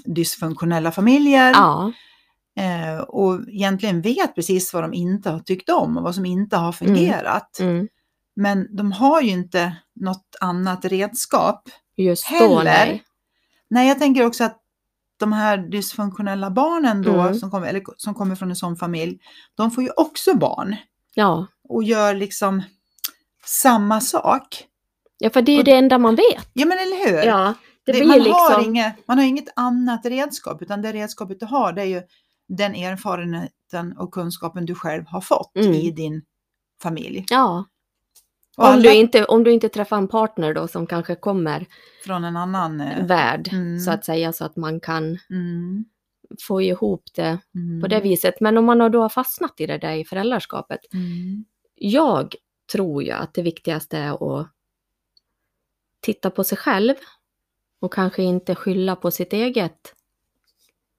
dysfunktionella 0.05 0.91
familjer 0.91 1.51
Ja, 1.51 1.91
eh, 2.59 2.99
och 2.99 3.39
egentligen 3.49 4.01
vet 4.01 4.35
precis 4.35 4.73
vad 4.73 4.83
de 4.83 4.93
inte 4.93 5.29
har 5.29 5.39
tyckt 5.39 5.69
om 5.69 5.97
och 5.97 6.03
vad 6.03 6.15
som 6.15 6.25
inte 6.25 6.57
har 6.57 6.71
fungerat. 6.71 7.59
mm. 7.59 7.87
Men 8.35 8.75
de 8.75 8.91
har 8.91 9.21
ju 9.21 9.29
inte 9.31 9.75
något 9.95 10.35
annat 10.41 10.85
redskap. 10.85 11.69
just 11.95 12.29
då 12.29 12.35
Heller. 12.35 12.63
nej. 12.63 13.03
Nej, 13.69 13.87
jag 13.87 13.99
tänker 13.99 14.25
också 14.25 14.43
att 14.43 14.61
de 15.19 15.33
här 15.33 15.57
dysfunktionella 15.57 16.49
barnen 16.51 17.01
då, 17.01 17.13
Mm. 17.21 17.33
som, 17.35 17.51
kommer, 17.51 17.67
eller, 17.67 17.83
som 17.97 18.13
kommer 18.13 18.35
från 18.35 18.49
en 18.49 18.55
sån 18.55 18.75
familj, 18.77 19.19
de 19.55 19.71
får 19.71 19.83
ju 19.83 19.89
också 19.97 20.33
barn 20.37 20.75
Ja. 21.13 21.47
och 21.69 21.83
gör 21.83 22.15
liksom 22.15 22.61
samma 23.47 24.01
sak. 24.01 24.63
ja, 25.17 25.29
för 25.29 25.41
det 25.41 25.51
är 25.51 25.53
ju 25.53 25.59
Och- 25.59 25.65
det 25.65 25.71
enda 25.75 25.97
man 25.97 26.15
vet. 26.15 26.49
Ja, 26.53 26.65
men 26.65 26.77
eller 26.77 27.05
hur? 27.11 27.23
Ja, 27.27 27.53
det 27.85 27.91
Det- 27.91 28.05
man, 28.07 28.17
liksom... 28.17 28.33
har 28.33 28.63
inget, 28.63 29.07
man 29.07 29.17
har 29.17 29.25
inget 29.25 29.49
annat 29.55 30.05
redskap, 30.05 30.61
utan 30.61 30.81
det 30.81 30.93
redskapet 30.93 31.39
du 31.39 31.45
har 31.45 31.73
det 31.73 31.81
är 31.81 31.85
ju 31.85 32.01
den 32.47 32.75
erfarenheten 32.75 33.97
och 33.97 34.11
kunskapen 34.13 34.65
du 34.65 34.75
själv 34.75 35.05
har 35.07 35.21
fått 35.21 35.55
Mm. 35.57 35.73
i 35.73 35.91
din 35.91 36.21
familj. 36.83 37.25
Ja, 37.29 37.65
Och 38.57 38.63
om 38.63 38.69
alla 38.71 38.81
du, 38.81 38.93
inte, 38.93 39.25
om 39.25 39.43
du 39.43 39.51
inte 39.51 39.69
träffar 39.69 39.97
en 39.97 40.07
partner 40.07 40.53
då 40.53 40.67
som 40.67 40.87
kanske 40.87 41.15
kommer 41.15 41.65
från 42.05 42.23
en 42.23 42.37
annan... 42.37 42.81
eh, 42.81 43.05
värld, 43.05 43.49
Mm. 43.51 43.79
så 43.79 43.91
att 43.91 44.05
säga, 44.05 44.33
så 44.33 44.45
att 44.45 44.55
man 44.55 44.79
kan 44.79 45.17
Mm, 45.29 45.85
få 46.47 46.61
ihop 46.61 47.03
det 47.15 47.37
mm, 47.55 47.81
på 47.81 47.87
det 47.87 47.99
viset. 48.01 48.41
Men 48.41 48.57
om 48.57 48.65
man 48.65 48.91
då 48.91 49.01
har 49.01 49.09
fastnat 49.09 49.53
i 49.59 49.65
det 49.65 49.77
där 49.77 49.93
i 49.95 50.05
föräldraskapet. 50.05 50.79
Mm, 50.93 51.45
Jag 51.75 52.35
tror 52.71 53.03
ju 53.03 53.11
att 53.11 53.33
det 53.33 53.41
viktigaste 53.41 53.97
är 53.97 54.39
att 54.39 54.47
titta 56.01 56.29
på 56.29 56.43
sig 56.43 56.57
själv 56.57 56.95
och 57.79 57.93
kanske 57.93 58.23
inte 58.23 58.55
skylla 58.55 58.95
på 58.95 59.11
sitt 59.11 59.33
eget, 59.33 59.93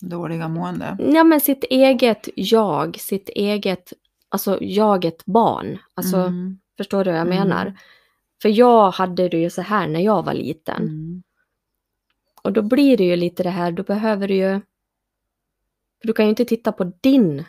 dåliga 0.00 0.48
mående. 0.48 0.96
ja 1.14 1.24
men 1.24 1.40
sitt 1.40 1.64
eget 1.64 2.28
jag, 2.36 3.00
sitt 3.00 3.28
eget, 3.28 3.92
alltså 4.28 4.58
jaget 4.60 5.24
barn. 5.24 5.78
Alltså, 5.94 6.16
Mm, 6.16 6.58
förstår 6.76 7.04
du 7.04 7.10
vad 7.10 7.20
jag 7.20 7.26
Mm. 7.26 7.38
menar? 7.48 7.78
För 8.42 8.48
jag 8.48 8.90
hade 8.90 9.28
det 9.28 9.38
ju 9.38 9.50
så 9.50 9.62
här 9.62 9.88
när 9.88 10.00
jag 10.00 10.22
var 10.24 10.34
liten. 10.34 10.82
mm, 10.82 11.22
Och 12.42 12.52
då 12.52 12.62
blir 12.62 12.96
det 12.96 13.04
ju 13.04 13.16
lite 13.16 13.42
det 13.42 13.50
här, 13.50 13.72
då 13.72 13.82
behöver 13.82 14.28
du 14.28 14.34
ju... 14.34 14.60
För 16.00 16.06
du 16.06 16.12
kan 16.12 16.24
ju 16.24 16.30
inte 16.30 16.44
titta 16.44 16.72
på 16.72 16.84
din 16.84 17.44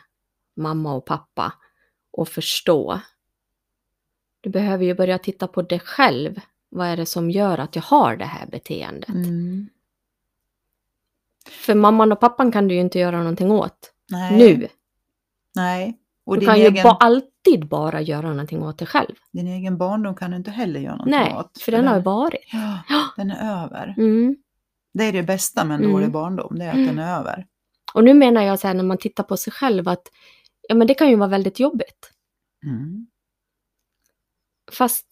mamma 0.55 0.93
och 0.93 1.05
pappa 1.05 1.53
och 2.11 2.27
förstå. 2.29 2.99
Du 4.41 4.49
behöver 4.49 4.85
ju 4.85 4.93
börja 4.95 5.17
titta 5.19 5.47
på 5.47 5.61
dig 5.61 5.79
själv. 5.79 6.39
Vad 6.69 6.87
är 6.87 6.97
det 6.97 7.05
som 7.05 7.31
gör 7.31 7.57
att 7.57 7.75
jag 7.75 7.83
har 7.83 8.15
det 8.17 8.25
här 8.25 8.47
beteendet? 8.47 9.09
mm. 9.09 9.69
För 11.49 11.75
mamman 11.75 12.11
och 12.11 12.19
pappan 12.19 12.51
kan 12.51 12.67
du 12.67 12.73
ju 12.75 12.81
inte 12.81 12.99
göra 12.99 13.17
någonting 13.17 13.51
åt 13.51 13.93
Nej, 14.11 14.37
nu. 14.37 14.67
Nej. 15.55 15.97
Och 16.25 16.39
Du 16.39 16.45
kan 16.45 16.55
egen, 16.55 16.75
ju 16.75 16.83
ba- 16.83 16.97
alltid 16.99 17.67
bara 17.67 18.01
göra 18.01 18.29
någonting 18.29 18.63
åt 18.63 18.77
dig 18.77 18.87
själv. 18.87 19.15
din 19.31 19.47
egen 19.47 19.77
barndom 19.77 20.15
kan 20.15 20.31
du 20.31 20.37
inte 20.37 20.51
heller 20.51 20.79
göra 20.79 20.95
någonting 20.95 21.19
Nej, 21.19 21.35
åt. 21.35 21.61
för 21.61 21.71
den 21.71 21.87
har 21.87 21.95
ju 21.95 22.01
varit. 22.01 22.39
Ja. 22.51 22.79
den 23.17 23.31
är 23.31 23.63
över. 23.63 23.93
Mm. 23.97 24.35
Det 24.93 25.03
är 25.03 25.13
det 25.13 25.23
bästa 25.23 25.65
med 25.65 25.75
en 25.75 25.81
Mm. 25.81 25.93
dålig 25.93 26.11
barndom, 26.11 26.59
det 26.59 26.65
är 26.65 26.69
att 26.69 26.75
Mm. 26.75 26.87
den 26.87 26.99
är 26.99 27.19
över. 27.19 27.45
Och 27.93 28.03
nu 28.03 28.13
menar 28.13 28.41
jag 28.41 28.59
så 28.59 28.67
här 28.67 28.73
när 28.73 28.83
man 28.83 28.97
tittar 28.97 29.23
på 29.23 29.37
sig 29.37 29.53
själv 29.53 29.87
att 29.87 30.07
ja, 30.69 30.75
men 30.75 30.87
det 30.87 30.93
kan 30.93 31.09
ju 31.09 31.15
vara 31.15 31.29
väldigt 31.29 31.59
jobbigt. 31.59 32.11
Mm. 32.65 33.07
Fast 34.71 35.05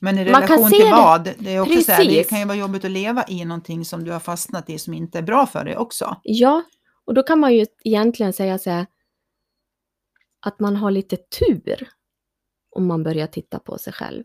Men 0.00 0.18
i 0.18 0.30
Man 0.30 0.40
kan 0.40 0.50
relation 0.50 0.70
se 0.70 0.76
till 0.76 0.90
vad? 0.90 1.24
Det 1.38 1.54
är 1.54 1.60
också 1.60 1.82
så 1.82 1.92
här, 1.92 2.04
det 2.04 2.10
Precis. 2.10 2.28
kan 2.28 2.38
ju 2.38 2.44
vara 2.44 2.56
jobbigt 2.56 2.84
att 2.84 2.90
leva 2.90 3.24
i 3.28 3.44
någonting 3.44 3.84
som 3.84 4.04
du 4.04 4.12
har 4.12 4.20
fastnat 4.20 4.70
i 4.70 4.78
som 4.78 4.94
inte 4.94 5.18
är 5.18 5.22
bra 5.22 5.46
för 5.46 5.64
dig 5.64 5.76
också. 5.76 6.16
Ja, 6.22 6.62
och 7.04 7.14
då 7.14 7.22
kan 7.22 7.40
man 7.40 7.54
ju 7.54 7.66
egentligen 7.84 8.32
säga 8.32 8.58
så 8.58 8.70
här 8.70 8.86
att 10.40 10.60
man 10.60 10.76
har 10.76 10.90
lite 10.90 11.16
tur 11.16 11.88
om 12.70 12.86
man 12.86 13.02
börjar 13.02 13.26
titta 13.26 13.58
på 13.58 13.78
sig 13.78 13.92
själv. 13.92 14.24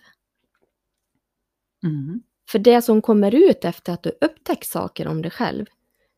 Mm. 1.83 2.21
För 2.51 2.59
det 2.59 2.81
som 2.81 3.01
kommer 3.01 3.35
ut 3.35 3.65
efter 3.65 3.93
att 3.93 4.03
du 4.03 4.17
upptäckt 4.21 4.67
saker 4.67 5.07
om 5.07 5.21
dig 5.21 5.31
själv 5.31 5.65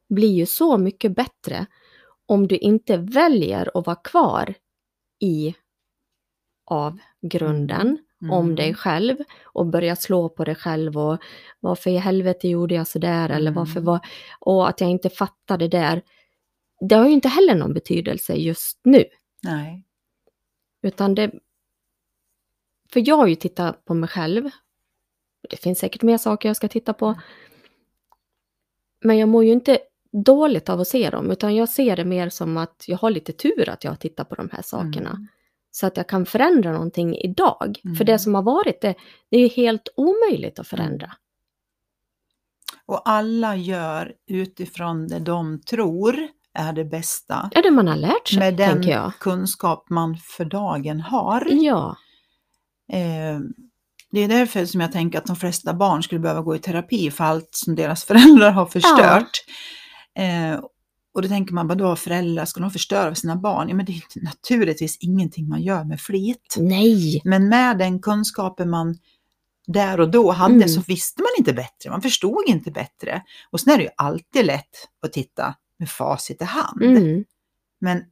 blir 0.10 0.34
ju 0.34 0.46
så 0.46 0.78
mycket 0.78 1.16
bättre 1.16 1.66
om 2.26 2.48
du 2.48 2.58
inte 2.58 2.98
väljer 2.98 3.72
att 3.78 3.86
vara 3.86 3.96
kvar 3.96 4.54
i 5.20 5.56
avgrunden 6.72 7.98
Mm. 8.22 8.34
om 8.34 8.56
dig 8.56 8.74
själv 8.74 9.18
och 9.44 9.66
börja 9.66 9.96
slå 9.96 10.30
på 10.30 10.44
dig 10.46 10.56
själv 10.56 10.98
och 10.98 11.18
varför 11.60 11.90
i 11.90 11.98
helvete 11.98 12.48
gjorde 12.48 12.76
jag 12.76 12.88
sådär 12.88 13.30
eller 13.30 13.52
Mm. 13.52 13.54
varför 13.54 13.80
var 13.82 14.00
och 14.40 14.70
att 14.70 14.82
jag 14.82 14.90
inte 14.90 15.10
fattade 15.10 15.68
det 15.68 15.78
där. 15.78 16.02
Det 16.90 16.96
har 16.96 17.06
ju 17.06 17.12
inte 17.12 17.28
heller 17.28 17.56
någon 17.56 17.74
betydelse 17.74 18.34
just 18.34 18.80
nu, 18.84 19.04
Nej. 19.44 19.86
utan 20.82 21.16
det... 21.16 21.32
För 22.94 23.04
jag 23.08 23.18
har 23.18 23.28
ju 23.28 23.36
tittat 23.36 23.86
på 23.86 23.94
mig 23.94 24.10
själv. 24.10 24.50
Det 25.50 25.58
finns 25.58 25.80
säkert 25.80 26.02
mer 26.02 26.18
saker 26.18 26.50
jag 26.50 26.56
ska 26.56 26.68
titta 26.68 26.94
på. 26.94 27.16
Men 29.04 29.18
jag 29.18 29.30
mår 29.30 29.44
ju 29.44 29.52
inte 29.52 29.80
dåligt 30.12 30.70
av 30.70 30.80
att 30.82 30.88
se 30.88 31.10
dem, 31.10 31.32
utan 31.32 31.56
jag 31.56 31.70
ser 31.70 31.96
det 31.96 32.06
mer 32.06 32.30
som 32.30 32.58
att 32.58 32.84
jag 32.88 32.98
har 32.98 33.10
lite 33.10 33.34
tur 33.34 33.70
att 33.70 33.84
jag 33.84 33.92
har 33.92 33.96
tittat 33.96 34.30
på 34.30 34.36
de 34.36 34.50
här 34.52 34.62
sakerna. 34.62 35.10
Mm. 35.10 35.28
Så 35.72 35.88
att 35.88 35.98
jag 35.98 36.10
kan 36.10 36.26
förändra 36.26 36.72
någonting 36.72 37.16
idag. 37.16 37.80
Mm. 37.86 37.96
För 37.96 38.06
det 38.06 38.20
som 38.20 38.36
har 38.36 38.42
varit, 38.42 38.82
det, 38.82 38.96
det 39.30 39.38
är 39.38 39.42
ju 39.42 39.48
helt 39.48 39.90
omöjligt 39.96 40.60
att 40.60 40.68
förändra. 40.68 41.12
Och 42.86 43.10
alla 43.10 43.56
gör 43.56 44.14
utifrån 44.28 45.08
det 45.08 45.20
de 45.20 45.62
tror 45.62 46.28
är 46.54 46.74
det 46.74 46.86
bästa. 46.86 47.50
Ja, 47.54 47.62
det 47.62 47.72
man 47.72 47.88
har 47.88 47.96
lärt 47.96 48.28
sig, 48.28 48.40
Med 48.40 48.58
den 48.58 48.84
jag. 48.84 49.12
kunskap 49.20 49.90
man 49.90 50.18
för 50.18 50.46
dagen 50.46 51.02
har. 51.02 51.48
Ja, 51.52 51.96
Eh, 52.94 53.40
det 54.12 54.20
är 54.20 54.28
därför 54.28 54.66
som 54.66 54.82
jag 54.82 54.92
tänker 54.92 55.18
att 55.18 55.26
de 55.26 55.36
flesta 55.36 55.74
barn 55.74 56.04
skulle 56.04 56.20
behöva 56.20 56.42
gå 56.42 56.56
i 56.56 56.60
terapi 56.60 57.12
för 57.12 57.24
allt 57.24 57.50
som 57.52 57.76
deras 57.76 58.04
föräldrar 58.04 58.52
har 58.52 58.66
förstört. 58.66 59.44
Eh, 60.16 60.60
och 61.14 61.22
då 61.22 61.28
tänker 61.28 61.54
man, 61.54 61.68
vadå 61.68 61.96
föräldrar, 61.96 62.46
ska 62.46 62.60
de 62.62 62.72
förstöra 62.72 63.10
för 63.10 63.16
sina 63.16 63.36
barn? 63.36 63.70
Ja, 63.70 63.76
men 63.76 63.86
det 63.86 63.92
är 63.92 64.24
naturligtvis 64.24 64.98
ingenting 65.00 65.50
man 65.50 65.62
gör 65.62 65.84
med 65.84 66.02
flit. 66.02 66.56
nej, 66.58 67.22
Men 67.26 67.50
med 67.50 67.78
den 67.78 68.00
kunskapen 68.00 68.70
man 68.70 68.98
där 69.68 70.00
och 70.00 70.12
då 70.12 70.32
hade 70.32 70.54
Mm. 70.56 70.68
så 70.70 70.82
visste 70.82 71.22
man 71.22 71.30
inte 71.38 71.54
bättre, 71.54 71.90
man 71.90 72.02
förstod 72.02 72.44
inte 72.48 72.72
bättre. 72.72 73.22
Och 73.52 73.60
sen 73.60 73.74
är 73.74 73.78
det 73.78 73.84
ju 73.84 73.90
alltid 73.98 74.46
lätt 74.46 74.70
att 75.06 75.14
titta 75.14 75.56
med 75.80 75.90
facit 75.90 76.42
i 76.42 76.46
hand. 76.46 76.82
mm, 76.84 77.24
Men 77.82 78.04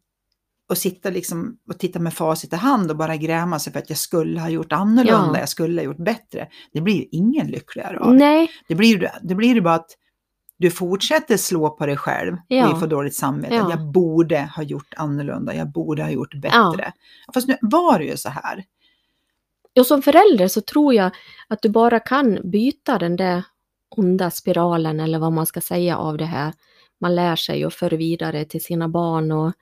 att 0.72 0.77
sitta 0.77 1.10
liksom 1.10 1.58
och 1.68 1.79
titta 1.79 2.00
med 2.00 2.13
facit 2.13 2.53
i 2.53 2.56
hand 2.56 2.91
och 2.91 2.98
bara 2.98 3.15
gräma 3.18 3.60
sig 3.60 3.74
för 3.74 3.79
att 3.79 3.89
jag 3.89 3.98
skulle 3.98 4.39
ha 4.39 4.50
gjort 4.50 4.72
annorlunda, 4.72 5.32
Ja. 5.34 5.39
jag 5.39 5.50
skulle 5.50 5.82
ha 5.82 5.86
gjort 5.86 5.98
bättre. 6.06 6.48
Det 6.74 6.82
blir 6.82 6.96
ju 6.96 7.06
ingen 7.12 7.48
lyckligare 7.48 8.00
av. 8.00 8.13
nej, 8.15 8.50
Det 8.68 8.75
blir 8.75 8.89
ju 8.89 9.08
det 9.22 9.36
blir 9.36 9.53
ju 9.56 9.62
bara 9.62 9.75
att 9.75 9.91
du 10.60 10.72
fortsätter 10.72 11.38
slå 11.38 11.70
på 11.70 11.86
dig 11.86 11.98
själv 11.98 12.38
Ja. 12.48 12.72
och 12.72 12.80
får 12.80 12.88
dåligt 12.88 13.16
samvete. 13.16 13.56
Ja. 13.56 13.70
Jag 13.70 13.92
borde 13.92 14.50
ha 14.56 14.63
gjort 14.63 14.94
annorlunda, 14.98 15.56
jag 15.56 15.72
borde 15.72 16.04
ha 16.04 16.10
gjort 16.10 16.36
bättre. 16.36 16.94
Fast 17.34 17.48
nu 17.48 17.58
var 17.62 18.00
det 18.00 18.06
ju 18.06 18.18
så 18.18 18.30
här. 18.30 18.66
Och 19.80 19.86
som 19.86 20.01
förälder 20.01 20.48
så 20.48 20.62
tror 20.62 20.94
jag 20.94 21.12
att 21.48 21.62
du 21.62 21.70
bara 21.70 22.00
kan 22.00 22.39
byta 22.44 22.98
den 22.98 23.16
där 23.16 23.44
onda 23.89 24.32
spiralen 24.32 25.00
eller 25.00 25.20
vad 25.20 25.34
man 25.34 25.46
ska 25.46 25.62
säga 25.62 25.98
av 25.98 26.18
det 26.18 26.25
här. 26.25 26.54
Man 27.01 27.16
lär 27.16 27.36
sig 27.36 27.66
och 27.66 27.74
för 27.74 27.92
vidare 27.92 28.46
till 28.46 28.63
sina 28.63 28.89
barn 28.89 29.32
och 29.32 29.54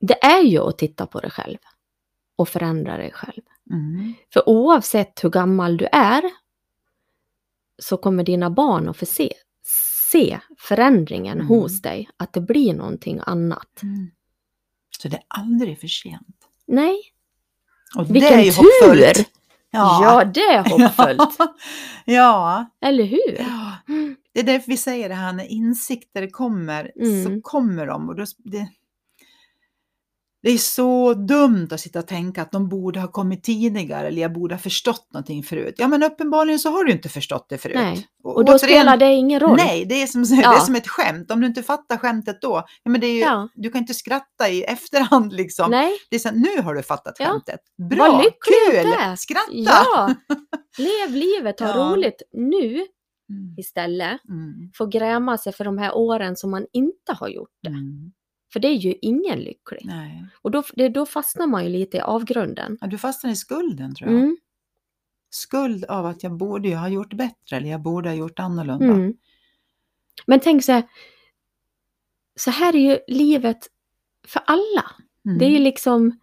det 0.00 0.24
är 0.24 0.42
ju 0.42 0.58
att 0.58 0.78
titta 0.78 1.06
på 1.06 1.20
dig 1.20 1.30
själv 1.30 1.58
och 2.36 2.48
förändra 2.48 2.96
dig 2.96 3.12
själv. 3.12 3.42
Mm. 3.70 4.14
För 4.32 4.48
oavsett 4.48 5.24
hur 5.24 5.30
gammal 5.30 5.76
du 5.76 5.86
är 5.92 6.22
så 7.82 7.96
kommer 7.96 8.24
dina 8.24 8.50
barn 8.50 8.88
att 8.88 8.96
få 8.96 9.06
se, 9.06 9.32
se 10.12 10.38
förändringen 10.58 11.32
Mm. 11.36 11.46
hos 11.46 11.82
dig, 11.82 12.08
att 12.16 12.32
det 12.32 12.40
blir 12.40 12.74
någonting 12.74 13.20
annat. 13.26 13.82
Mm. 13.82 14.10
Så 15.02 15.08
det 15.08 15.16
är 15.16 15.22
aldrig 15.28 15.80
för 15.80 15.86
sent. 15.88 16.36
Nej, 16.66 16.96
Och 17.96 18.06
det 18.06 18.12
vilken 18.12 18.38
är 18.38 18.42
ju 18.42 18.50
tur! 18.52 18.56
hoppfullt. 18.62 19.30
Ja, 19.70 20.24
det 20.34 20.40
är 20.40 20.70
hoppfullt. 20.70 21.38
ja. 22.04 22.66
Eller 22.80 23.04
hur? 23.04 23.36
ja. 23.38 23.72
Det 24.32 24.40
är 24.40 24.44
därför 24.44 24.68
vi 24.70 24.76
säger 24.76 25.08
det 25.08 25.14
här, 25.14 25.32
när 25.32 25.44
insikter 25.44 26.26
kommer 26.30 26.92
Mm. 27.00 27.24
så 27.24 27.40
kommer 27.50 27.86
de. 27.86 28.08
Och 28.08 28.16
då, 28.16 28.24
det, 28.38 28.68
det 30.42 30.50
är 30.50 30.58
så 30.58 31.14
dumt 31.14 31.68
att 31.70 31.80
sitta 31.80 31.98
och 31.98 32.06
tänka 32.06 32.42
att 32.42 32.52
de 32.52 32.68
borde 32.68 33.00
ha 33.00 33.08
kommit 33.08 33.42
tidigare 33.44 34.08
eller 34.08 34.22
jag 34.22 34.32
borde 34.32 34.54
ha 34.54 34.58
förstått 34.60 35.08
någonting 35.12 35.42
förut. 35.42 35.74
Ja 35.78 35.88
men 35.88 36.02
uppenbarligen 36.02 36.58
så 36.58 36.70
har 36.70 36.84
du 36.84 36.92
inte 36.92 37.08
förstått 37.08 37.46
det 37.48 37.58
förut. 37.58 37.74
Nej. 37.76 38.06
Och 38.24 38.44
då 38.44 38.52
återigen- 38.52 38.58
spelar 38.58 38.96
det 38.96 39.12
ingen 39.12 39.40
roll. 39.40 39.56
Nej, 39.56 39.84
det 39.84 40.02
är, 40.02 40.06
som, 40.06 40.22
det 40.30 40.34
är 40.34 40.42
Ja. 40.42 40.60
som 40.60 40.74
ett 40.74 40.88
skämt. 40.88 41.30
Om 41.30 41.40
du 41.40 41.46
inte 41.46 41.62
fattar 41.62 41.96
skämtet 41.96 42.38
då, 42.42 42.64
ja, 42.82 42.90
men 42.90 43.00
det 43.00 43.06
är 43.06 43.14
ju, 43.14 43.20
Ja. 43.20 43.48
du 43.54 43.70
kan 43.70 43.80
inte 43.80 43.94
skratta 43.94 44.48
i 44.48 44.62
efterhand 44.62 45.32
liksom. 45.32 45.70
Nej. 45.70 45.92
Det 46.10 46.16
är 46.16 46.20
så 46.20 46.30
nu 46.30 46.62
har 46.62 46.74
du 46.74 46.82
fattat 46.82 47.14
Ja. 47.18 47.26
skämtet. 47.26 47.60
Bra, 47.90 48.22
kul, 48.22 49.16
skratta! 49.16 49.50
Ja, 49.52 50.14
lev 50.78 51.16
livet, 51.16 51.60
ha 51.60 51.68
Ja. 51.68 51.76
roligt 51.92 52.22
nu 52.32 52.86
Mm. 53.30 53.54
istället. 53.58 54.24
Mm. 54.28 54.70
Få 54.78 54.86
gräma 54.86 55.38
sig 55.38 55.52
för 55.52 55.64
de 55.64 55.78
här 55.78 55.94
åren 55.96 56.36
som 56.36 56.50
man 56.50 56.66
inte 56.72 57.12
har 57.18 57.28
gjort 57.28 57.48
det. 57.62 57.68
Mm. 57.68 58.12
För 58.52 58.60
det 58.60 58.68
är 58.68 58.74
ju 58.76 58.94
ingen 59.02 59.38
lycklig. 59.38 59.82
Nej. 59.84 60.26
Och 60.42 60.50
då, 60.50 60.62
det, 60.74 60.88
då 60.88 61.06
fastnar 61.06 61.46
man 61.46 61.64
ju 61.64 61.70
lite 61.70 61.96
i 61.96 62.00
avgrunden. 62.00 62.78
Ja, 62.80 62.86
du 62.86 62.98
fastnar 62.98 63.30
i 63.30 63.36
skulden 63.36 63.94
tror 63.94 64.10
jag. 64.10 64.20
Mm, 64.20 64.36
Skuld 65.30 65.84
av 65.84 66.06
att 66.06 66.22
jag 66.22 66.32
borde 66.32 66.68
ju 66.68 66.74
ha 66.74 66.88
gjort 66.88 67.14
bättre 67.14 67.56
eller 67.56 67.68
jag 67.70 67.80
borde 67.82 68.08
ha 68.08 68.16
gjort 68.16 68.38
annorlunda. 68.38 68.84
mm. 68.84 69.14
Men 70.26 70.40
tänk 70.40 70.64
så 70.64 70.72
här, 70.72 70.82
så 72.36 72.50
här 72.50 72.74
är 72.76 72.78
ju 72.90 72.98
livet 73.08 73.68
för 74.26 74.42
alla. 74.46 74.90
Mm. 75.26 75.38
Det 75.38 75.44
är 75.44 75.50
ju 75.50 75.58
liksom... 75.58 76.18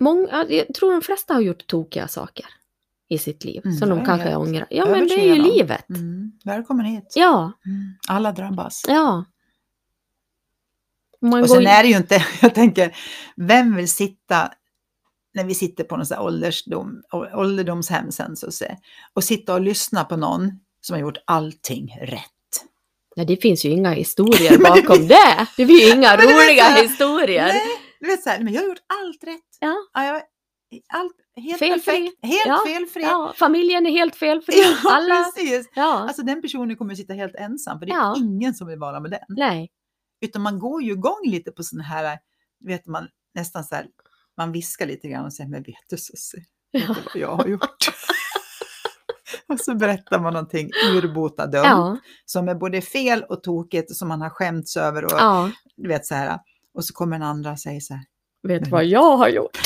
Många, 0.00 0.46
jag 0.48 0.74
tror 0.74 0.92
de 0.92 1.02
flesta 1.02 1.34
har 1.34 1.40
gjort 1.40 1.66
tokiga 1.66 2.08
saker 2.08 2.46
i 3.08 3.18
sitt 3.18 3.44
liv 3.44 3.60
Mm, 3.64 3.76
som 3.76 3.88
de 3.88 4.04
kanske 4.04 4.36
ångrar. 4.36 4.66
Ja, 4.70 4.86
men 4.86 5.08
det 5.08 5.14
är 5.30 5.34
ju 5.36 5.42
livet. 5.42 5.88
Mm. 5.88 6.32
Välkommen 6.44 6.86
hit. 6.86 7.12
Ja, 7.16 7.52
Mm. 7.66 7.94
Alla 8.08 8.32
drabbas. 8.32 8.82
ja. 8.88 9.24
Man 11.22 11.42
Och 11.42 11.50
sen 11.50 11.66
är 11.66 11.82
det 11.82 11.88
ju 11.88 11.96
inte, 11.96 12.24
jag 12.42 12.54
tänker, 12.54 12.96
vem 13.36 13.76
vill 13.76 13.88
sitta 13.88 14.52
när 15.34 15.44
vi 15.44 15.54
sitter 15.54 15.84
på 15.84 15.96
någon 15.96 16.06
sån 16.06 16.16
här 16.16 16.24
åldersdom, 16.24 17.02
ålderdomshem 17.34 18.12
sen 18.12 18.36
så 18.36 18.46
att 18.46 18.54
säga, 18.54 18.76
och 19.14 19.24
sitta 19.24 19.54
och 19.54 19.60
lyssna 19.60 20.04
på 20.04 20.16
någon 20.16 20.50
som 20.80 20.94
har 20.94 21.00
gjort 21.00 21.18
allting 21.26 21.96
rätt. 22.02 22.20
Nej, 23.16 23.26
det 23.26 23.36
finns 23.36 23.64
ju 23.64 23.70
inga 23.70 23.90
historier 23.90 24.58
bakom 24.64 25.08
det. 25.08 25.46
Det 25.56 25.64
blir 25.64 25.86
ju 25.86 25.92
inga 25.92 26.16
roliga 26.16 26.64
så 26.64 26.70
här- 26.70 26.82
historier. 26.82 27.46
Nej, 27.46 27.62
du 28.00 28.06
vet 28.06 28.22
så 28.22 28.30
här, 28.30 28.40
men 28.40 28.52
jag 28.52 28.60
har 28.62 28.68
gjort 28.68 28.78
allt 29.02 29.24
rätt. 29.24 29.40
Ja. 29.60 29.76
jag, 29.94 30.22
allt 30.92 31.12
helt 31.36 31.58
Felfri. 31.58 31.92
perfekt, 31.92 32.18
helt 32.22 32.46
Ja, 32.46 32.60
felfri. 32.66 33.02
Ja, 33.02 33.32
familjen 33.36 33.86
är 33.86 33.90
helt 33.90 34.16
felfri. 34.16 34.54
Ja, 34.84 34.90
Alla... 34.90 35.24
precis. 35.34 35.68
Ja, 35.74 35.98
Alltså 35.98 36.22
den 36.22 36.42
personen 36.42 36.76
kommer 36.76 36.94
sitta 36.94 37.12
helt 37.14 37.34
ensam, 37.34 37.78
för 37.78 37.86
det 37.86 37.92
är 37.92 37.96
Ja. 37.96 38.14
ingen 38.18 38.54
som 38.54 38.66
vill 38.66 38.78
vara 38.78 39.00
med 39.00 39.10
den. 39.10 39.20
nej. 39.28 39.70
Utan 40.22 40.42
man 40.42 40.58
går 40.58 40.82
ju 40.82 40.92
igång 40.92 41.20
lite 41.24 41.50
på 41.50 41.62
sådana 41.62 41.84
här, 41.84 42.18
vet 42.64 42.86
man, 42.86 43.08
nästan 43.34 43.64
så 43.64 43.74
här, 43.74 43.86
man 44.36 44.52
viskar 44.52 44.86
lite 44.86 45.08
grann 45.08 45.24
och 45.24 45.32
säger, 45.32 45.50
men 45.50 45.62
vet 45.62 45.74
du 45.90 45.96
Susie, 45.96 46.44
vet 46.72 46.82
Ja. 46.88 46.94
vad 47.06 47.16
jag 47.22 47.36
har 47.36 47.46
gjort? 47.46 47.76
och 49.48 49.60
så 49.60 49.74
berättar 49.74 50.20
man 50.20 50.32
någonting 50.32 50.70
urbota 50.94 51.46
dumt, 51.46 51.62
Ja, 51.64 51.98
som 52.24 52.48
är 52.48 52.54
både 52.54 52.80
fel 52.80 53.22
och 53.28 53.42
tokigt 53.42 53.90
och 53.90 53.96
som 53.96 54.08
man 54.08 54.20
har 54.20 54.30
skämts 54.30 54.76
över 54.76 55.04
och 55.04 55.12
ja. 55.12 55.50
du 55.76 55.88
vet 55.88 56.06
så 56.06 56.14
här. 56.14 56.38
Och 56.74 56.84
så 56.84 56.94
kommer 56.94 57.16
en 57.16 57.22
andra 57.22 57.50
och 57.52 57.60
säger 57.60 57.80
så 57.80 57.94
här, 57.94 58.04
Vet 58.48 58.68
vad 58.68 58.84
jag 58.84 59.16
har 59.16 59.28
gjort? 59.28 59.58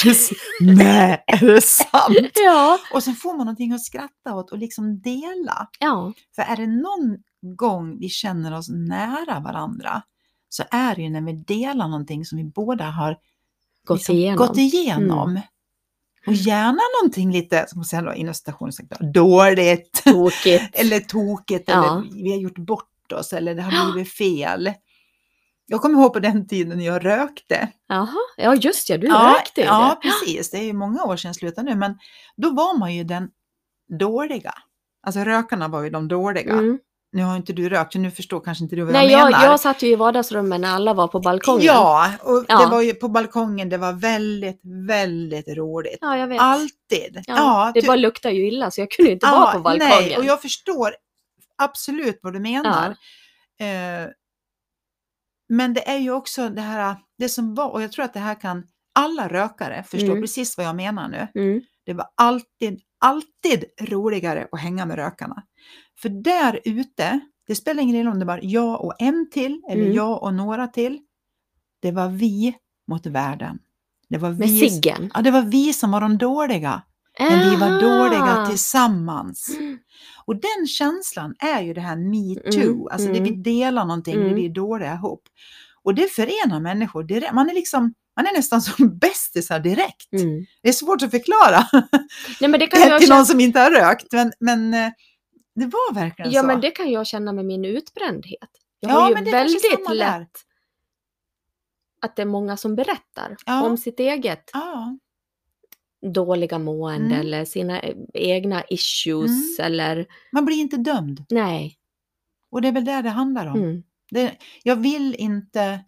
nej, 0.60 1.24
är 1.26 1.46
det 1.46 1.60
sant? 1.60 2.30
Ja, 2.34 2.78
Och 2.92 3.02
så 3.02 3.12
får 3.12 3.28
man 3.36 3.46
någonting 3.46 3.72
att 3.72 3.84
skratta 3.84 4.34
åt 4.34 4.52
och 4.52 4.58
liksom 4.58 5.00
dela. 5.00 5.68
ja. 5.80 6.12
För 6.36 6.42
är 6.42 6.56
det 6.56 6.66
någon 6.66 7.16
gång 7.56 7.98
vi 7.98 8.08
känner 8.08 8.58
oss 8.58 8.68
nära 8.68 9.40
varandra 9.40 10.02
så 10.56 10.64
är 10.70 10.94
det 10.96 11.02
ju 11.02 11.10
när 11.10 11.20
vi 11.20 11.32
delar 11.32 11.88
någonting 11.88 12.24
som 12.24 12.38
vi 12.38 12.44
båda 12.44 12.84
har 12.84 13.16
Gått 13.84 13.98
liksom 13.98 14.14
igenom. 14.16 14.38
Mm. 14.42 14.48
gått 14.48 14.58
igenom. 14.58 15.40
Och 16.26 16.32
gärna 16.32 16.80
någonting 17.02 17.32
lite, 17.32 17.66
som 17.68 17.78
man 17.78 17.84
säger 17.84 18.02
då, 18.04 18.14
inom 18.14 18.34
citationstecken, 18.34 19.12
dåligt 19.12 20.02
Tokigt. 20.04 20.64
eller 20.72 21.00
tokigt 21.00 21.64
Ja. 21.68 21.98
eller 22.02 22.22
vi 22.22 22.30
har 22.30 22.38
gjort 22.38 22.58
bort 22.58 23.12
oss 23.12 23.32
eller 23.32 23.54
det 23.54 23.62
har 23.62 23.92
blivit 23.92 24.12
fel. 24.12 24.72
Jag 25.66 25.80
kommer 25.80 26.00
ihåg 26.00 26.12
på 26.12 26.18
den 26.18 26.48
tiden 26.48 26.80
jag 26.80 27.04
rökte. 27.04 27.68
Jaha, 27.88 28.16
ja 28.36 28.54
just 28.54 28.88
ja, 28.88 28.98
du 28.98 29.06
ja, 29.06 29.34
rökte 29.38 29.60
ju 29.60 29.66
Ja, 29.66 29.98
det. 30.02 30.08
precis. 30.08 30.50
Det 30.50 30.58
är 30.58 30.62
ju 30.64 30.72
många 30.72 31.04
år 31.04 31.16
sedan 31.16 31.28
jag 31.28 31.36
slutade 31.36 31.70
nu, 31.70 31.76
men 31.76 31.98
då 32.36 32.50
var 32.54 32.78
man 32.78 32.94
ju 32.94 33.04
den 33.04 33.28
dåliga. 33.98 34.54
Alltså 35.02 35.20
rökarna 35.20 35.68
var 35.68 35.82
ju 35.82 35.90
de 35.90 36.08
dåliga. 36.08 36.52
Mm. 36.52 36.78
Nu 37.16 37.22
har 37.22 37.36
inte 37.36 37.52
du 37.52 37.68
rökt, 37.68 37.92
så 37.92 37.98
nu 37.98 38.10
förstår 38.10 38.40
kanske 38.40 38.64
inte 38.64 38.76
du 38.76 38.82
vad 38.84 38.92
Nej, 38.92 39.10
jag 39.10 39.20
jag, 39.20 39.30
menar. 39.30 39.44
jag 39.44 39.60
satt 39.60 39.82
ju 39.82 39.88
i 39.88 39.94
vardagsrummet 39.94 40.60
när 40.60 40.68
alla 40.74 40.94
var 40.94 41.08
på 41.08 41.20
balkongen. 41.20 41.64
Ja, 41.64 42.10
och 42.22 42.44
Ja. 42.48 42.58
det 42.58 42.66
var 42.70 42.82
ju 42.82 42.94
på 42.94 43.08
balkongen, 43.08 43.68
det 43.68 43.78
var 43.78 43.92
väldigt, 43.92 44.60
väldigt 44.88 45.48
roligt. 45.48 45.98
ja 46.00 46.16
jag 46.18 46.26
vet. 46.26 46.40
Alltid. 46.40 47.22
Ja, 47.26 47.70
det 47.74 47.80
ty- 47.80 47.86
bara 47.86 47.96
luktar 47.96 48.30
ju 48.30 48.46
illa 48.48 48.70
så 48.70 48.80
jag 48.80 48.90
kunde 48.90 49.12
inte 49.12 49.26
ja, 49.26 49.32
vara 49.40 49.52
på 49.52 49.58
balkongen. 49.60 49.88
Nej, 50.08 50.18
och 50.18 50.24
jag 50.24 50.42
förstår 50.42 50.90
absolut 51.58 52.18
vad 52.22 52.32
du 52.32 52.40
menar. 52.40 52.90
Eh, 53.60 54.08
men 55.48 55.74
det 55.74 55.88
är 55.88 55.98
ju 55.98 56.10
också 56.10 56.48
det 56.48 56.60
här, 56.60 56.96
det 57.18 57.28
som 57.28 57.54
var, 57.54 57.68
och 57.70 57.82
jag 57.82 57.92
tror 57.92 58.04
att 58.04 58.14
det 58.14 58.20
här 58.20 58.40
kan 58.40 58.66
alla 58.94 59.28
rökare 59.28 59.84
förstå 59.90 60.06
Mm. 60.06 60.20
precis 60.20 60.56
vad 60.56 60.66
jag 60.66 60.76
menar 60.76 61.08
nu. 61.08 61.28
Mm. 61.42 61.60
Det 61.86 61.92
var 61.94 62.06
alltid, 62.14 62.80
alltid 63.00 63.64
roligare 63.80 64.48
att 64.52 64.60
hänga 64.60 64.86
med 64.86 64.96
rökarna. 64.96 65.42
För 66.02 66.08
där 66.08 66.60
ute, 66.64 67.20
det 67.46 67.54
spelar 67.54 67.82
ingen 67.82 67.96
roll 68.06 68.12
om 68.12 68.18
det 68.18 68.24
var 68.24 68.40
jag 68.42 68.84
och 68.84 68.94
en 68.98 69.30
till 69.30 69.62
eller 69.70 69.82
Mm. 69.82 69.94
jag 69.94 70.22
och 70.22 70.34
några 70.34 70.66
till. 70.66 70.98
Det 71.82 71.90
var 71.90 72.08
vi 72.08 72.54
mot 72.88 73.06
världen. 73.06 73.58
Det 74.08 74.18
var 74.18 74.30
Med 74.30 74.48
vi, 74.48 74.70
ciggen. 74.70 75.10
ja, 75.14 75.22
det 75.22 75.30
var 75.30 75.42
vi 75.42 75.72
som 75.72 75.90
var 75.90 76.00
de 76.00 76.18
dåliga, 76.18 76.82
men 77.18 77.50
vi 77.50 77.56
var 77.56 77.80
dåliga 77.80 78.46
tillsammans. 78.48 79.56
Mm. 79.58 79.78
Och 80.24 80.34
den 80.36 80.66
känslan 80.66 81.34
är 81.38 81.62
ju 81.62 81.74
det 81.74 81.80
här 81.80 81.96
me 81.96 82.50
too, 82.52 82.62
Mm, 82.72 82.86
alltså 82.90 83.08
det 83.08 83.18
mm. 83.18 83.24
vi 83.24 83.30
delar 83.42 83.84
någonting, 83.84 84.14
det 84.14 84.20
Mm. 84.22 84.34
vi 84.34 84.44
är 84.46 84.50
dåliga 84.50 84.94
ihop. 84.94 85.22
Och 85.82 85.94
det 85.94 86.12
förenar 86.12 86.60
människor 86.60 87.02
direkt. 87.04 87.32
Man 87.34 87.50
är 87.50 87.54
liksom, 87.54 87.94
man 88.16 88.26
är 88.26 88.32
nästan 88.36 88.62
som 88.62 88.98
bästisar 88.98 89.60
direkt. 89.60 90.12
Mm. 90.12 90.46
Det 90.62 90.68
är 90.68 90.72
svårt 90.72 91.02
att 91.02 91.10
förklara 91.10 91.66
Nej, 92.40 92.50
men 92.50 92.60
det 92.60 92.66
kan 92.66 92.80
jag 92.88 93.00
till 93.00 93.08
någon 93.10 93.26
som 93.26 93.40
inte 93.40 93.60
har 93.60 93.70
rökt, 93.70 94.12
men, 94.12 94.32
men 94.40 94.74
eh, 94.74 94.90
det 95.56 95.66
var 95.66 95.94
verkligen 95.94 96.30
ja, 96.32 96.40
så. 96.40 96.46
men 96.46 96.60
det 96.60 96.70
kan 96.70 96.90
jag 96.90 97.06
känna 97.06 97.32
med 97.32 97.44
min 97.44 97.64
utbrändhet. 97.64 98.48
Jag 98.80 98.90
Ja, 98.90 98.94
har 99.00 99.08
ju 99.08 99.14
men 99.14 99.24
det 99.24 99.30
väldigt 99.30 99.62
där. 99.88 99.94
lätt 99.94 100.30
att 102.00 102.16
det 102.16 102.22
är 102.22 102.26
många 102.26 102.56
som 102.56 102.74
berättar 102.76 103.36
Ja. 103.46 103.62
om 103.66 103.76
sitt 103.76 104.00
eget 104.00 104.50
Ja, 104.52 104.98
dåliga 106.12 106.58
mående 106.58 107.14
Mm. 107.14 107.20
eller 107.20 107.44
sina 107.44 107.82
e- 107.82 107.94
egna 108.14 108.64
issues 108.68 109.58
eller 109.58 110.06
man 110.32 110.44
blir 110.44 110.56
inte 110.56 110.76
dömd. 110.76 111.24
nej. 111.30 111.78
Och 112.50 112.62
det 112.62 112.68
är 112.68 112.72
väl 112.72 112.84
det 112.84 113.02
det 113.02 113.08
handlar 113.10 113.46
om. 113.46 113.56
Mm. 113.58 113.82
Det, 114.10 114.36
jag 114.62 114.76
vill 114.76 115.14
inte 115.14 115.84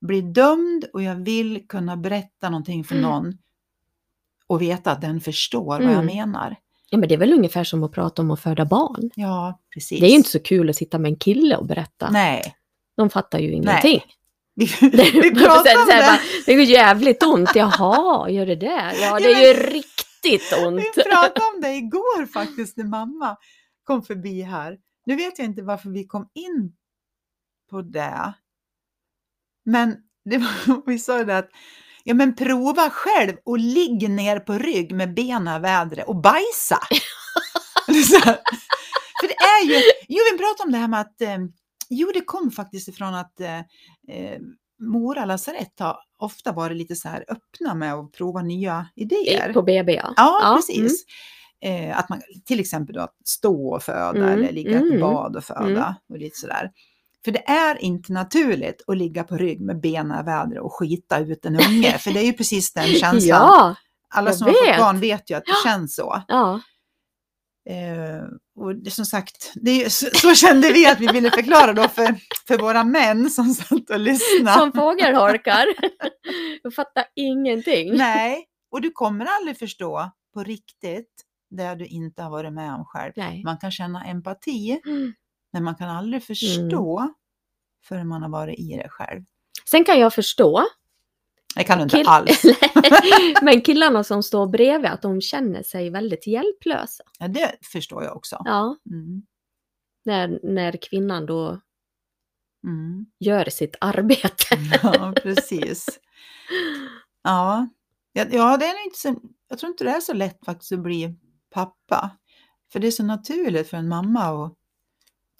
bli 0.00 0.20
dömd 0.20 0.84
och 0.92 1.02
jag 1.02 1.14
vill 1.16 1.68
kunna 1.68 1.96
berätta 1.96 2.50
någonting 2.50 2.84
för 2.84 2.94
Mm. 2.94 3.10
någon 3.10 3.38
och 4.46 4.62
veta 4.62 4.92
att 4.92 5.00
den 5.00 5.20
förstår 5.20 5.64
vad 5.66 5.82
Mm. 5.82 5.92
jag 5.94 6.04
menar. 6.04 6.56
Ja, 6.90 6.98
men 6.98 7.08
det 7.08 7.14
är 7.14 7.18
väl 7.18 7.32
ungefär 7.32 7.64
som 7.64 7.84
att 7.84 7.92
prata 7.92 8.22
om 8.22 8.30
att 8.30 8.40
föda 8.40 8.64
barn. 8.64 9.10
Ja, 9.14 9.60
precis. 9.74 10.00
Det 10.00 10.06
är 10.06 10.10
ju 10.10 10.16
inte 10.16 10.30
så 10.30 10.40
kul 10.42 10.70
att 10.70 10.76
sitta 10.76 10.98
med 10.98 11.08
en 11.10 11.16
kille 11.16 11.56
och 11.56 11.66
berätta. 11.66 12.10
Nej. 12.10 12.54
De 12.96 13.10
fattar 13.10 13.38
ju 13.38 13.52
ingenting. 13.52 14.00
Vi, 14.54 14.66
Det, 14.80 15.10
vi 15.10 15.34
pratar 15.34 15.80
om 15.80 15.86
det. 15.88 16.02
bara, 16.06 16.18
det 16.46 16.52
ju 16.52 16.64
jävligt 16.64 17.22
ont. 17.22 17.50
Jaha, 17.54 18.30
gör 18.30 18.46
det 18.46 18.56
det? 18.56 18.92
Ja, 19.00 19.18
det 19.18 19.32
är 19.32 19.46
ju 19.54 19.60
riktigt 19.70 20.52
ont. 20.66 20.80
Vi 20.96 21.02
pratade 21.02 21.46
om 21.54 21.60
det 21.60 21.74
igår 21.74 22.26
faktiskt 22.26 22.76
när 22.76 22.84
mamma 22.84 23.36
kom 23.84 24.02
förbi 24.02 24.42
här. 24.42 24.78
Nu 25.06 25.16
vet 25.16 25.38
jag 25.38 25.44
inte 25.44 25.62
varför 25.62 25.90
vi 25.90 26.06
kom 26.06 26.28
in 26.34 26.72
på 27.70 27.82
det. 27.82 28.34
Men 29.64 29.96
det 30.24 30.38
var, 30.38 30.86
vi 30.86 30.98
sa 30.98 31.24
det 31.24 31.38
att 31.38 31.48
ja, 32.10 32.14
men 32.14 32.34
prova 32.34 32.90
själv 32.90 33.36
och 33.44 33.58
ligg 33.58 34.10
ner 34.10 34.38
på 34.38 34.52
rygg 34.52 34.92
med 34.94 35.14
benen 35.14 35.56
i 35.56 35.62
vädret 35.62 36.08
och 36.08 36.16
bajsa. 36.16 36.78
För 39.20 39.28
det 39.28 39.34
är 39.34 39.64
ju, 39.66 39.82
jo 40.08 40.18
vi 40.32 40.38
pratade 40.38 40.66
om 40.66 40.72
det 40.72 40.78
här 40.78 40.88
med 40.88 41.00
att, 41.00 41.20
eh, 41.20 41.38
jo 41.88 42.10
det 42.14 42.20
kom 42.20 42.50
faktiskt 42.50 42.88
ifrån 42.88 43.14
att 43.14 43.40
eh, 43.40 43.58
eh, 43.58 44.38
Mora 44.78 45.24
lasarett 45.24 45.80
har 45.80 45.96
ofta 46.18 46.52
varit 46.52 46.76
lite 46.76 46.96
så 46.96 47.08
här 47.08 47.24
öppna 47.28 47.74
med 47.74 47.94
att 47.94 48.12
prova 48.12 48.42
nya 48.42 48.86
idéer. 48.96 49.52
På 49.52 49.62
BB, 49.62 49.94
ja. 49.94 50.14
Ja, 50.16 50.56
precis. 50.56 51.04
Eh, 51.62 51.98
att 51.98 52.08
man 52.08 52.20
till 52.44 52.60
exempel 52.60 52.94
då 52.94 53.00
att 53.00 53.16
stå 53.24 53.74
och 53.74 53.82
föda 53.82 54.08
Mm, 54.08 54.38
eller 54.38 54.52
ligga 54.52 54.70
i 54.70 54.74
ett 54.74 54.82
mm, 54.82 55.00
bad 55.00 55.36
och 55.36 55.44
föda 55.44 55.64
mm. 55.64 55.94
och 56.08 56.18
lite 56.18 56.38
sådär. 56.38 56.70
För 57.24 57.32
det 57.32 57.48
är 57.50 57.82
inte 57.82 58.12
naturligt 58.12 58.82
att 58.86 58.96
ligga 58.96 59.24
på 59.24 59.36
rygg 59.36 59.60
med 59.60 59.80
benen 59.80 60.20
i 60.20 60.22
vädret 60.24 60.60
och 60.62 60.72
skita 60.74 61.18
ut 61.18 61.44
en 61.44 61.56
unge, 61.56 61.98
för 61.98 62.10
det 62.12 62.20
är 62.20 62.24
ju 62.24 62.32
precis 62.32 62.72
den 62.72 62.86
känslan. 63.00 63.20
Ja, 63.22 63.74
Alla 64.14 64.32
som 64.32 64.46
har 64.46 64.54
fått 64.54 64.68
vet. 64.68 64.78
barn 64.78 65.00
vet 65.00 65.30
ju 65.30 65.34
att 65.34 65.44
det 65.44 65.68
känns 65.68 65.94
så. 65.94 66.22
ja. 66.28 66.60
Eh, 67.70 68.24
och 68.60 68.74
det, 68.76 68.90
som 68.90 69.04
sagt, 69.04 69.52
det 69.54 69.92
så, 69.92 70.06
så 70.14 70.34
kände 70.34 70.72
vi 70.72 70.86
att 70.86 71.00
vi 71.00 71.06
ville 71.06 71.30
förklara 71.30 71.72
då 71.72 71.88
för, 71.88 72.14
för 72.48 72.58
våra 72.58 72.84
män 72.84 73.30
som 73.30 73.54
satt 73.54 73.90
och 73.90 74.00
lyssnade. 74.00 74.58
Som 74.58 74.72
fågelholkar. 74.72 75.64
Jag 76.62 76.74
fattar 76.74 77.04
ingenting. 77.16 77.96
Nej, 77.96 78.44
och 78.72 78.80
du 78.80 78.90
kommer 78.90 79.26
aldrig 79.26 79.58
förstå 79.58 80.10
på 80.34 80.42
riktigt 80.42 81.10
det 81.50 81.74
du 81.74 81.86
inte 81.86 82.22
har 82.22 82.30
varit 82.30 82.52
med 82.52 82.74
om 82.74 82.84
själv. 82.84 83.12
Nej. 83.16 83.42
Man 83.44 83.58
kan 83.58 83.70
känna 83.70 84.04
empati, 84.04 84.80
Mm. 84.86 85.12
Men 85.52 85.64
man 85.64 85.74
kan 85.74 85.88
aldrig 85.88 86.24
förstå 86.24 87.14
förrän 87.84 88.08
man 88.08 88.22
har 88.22 88.28
varit 88.28 88.58
i 88.58 88.76
det 88.82 88.88
själv. 88.88 89.22
Sen 89.70 89.84
kan 89.84 90.00
jag 90.00 90.14
förstå, 90.14 90.64
Det 91.54 91.64
kan 91.64 91.78
du 91.78 91.84
inte 91.84 91.96
Kill- 91.96 92.06
alls. 92.08 92.42
men 93.42 93.60
killarna 93.60 94.04
som 94.04 94.22
står 94.22 94.46
bredvid, 94.46 94.90
att 94.90 95.02
de 95.02 95.20
känner 95.20 95.62
sig 95.62 95.90
väldigt 95.90 96.26
hjälplösa. 96.26 97.04
Ja, 97.18 97.28
det 97.28 97.52
förstår 97.72 98.04
jag 98.04 98.16
också. 98.16 98.42
Ja, 98.44 98.76
Mm. 98.90 99.22
när, 100.04 100.40
när 100.42 100.76
kvinnan 100.82 101.26
då 101.26 101.60
Mm. 102.64 103.06
gör 103.18 103.44
sitt 103.50 103.76
arbete. 103.80 104.44
Ja, 104.82 105.12
precis. 105.22 105.86
Ja. 107.22 107.68
Ja, 108.12 108.56
det 108.56 108.64
är 108.66 108.84
inte 108.84 108.98
så, 108.98 109.20
jag 109.48 109.58
tror 109.58 109.70
inte 109.72 109.84
det 109.84 109.90
är 109.90 110.00
så 110.00 110.12
lätt 110.12 110.44
faktiskt 110.44 110.72
att 110.72 110.78
bli 110.82 111.14
pappa. 111.50 112.10
För 112.72 112.80
det 112.80 112.86
är 112.86 112.90
så 112.90 113.02
naturligt 113.04 113.68
för 113.70 113.76
en 113.76 113.88
mamma 113.88 114.20
att 114.46 114.54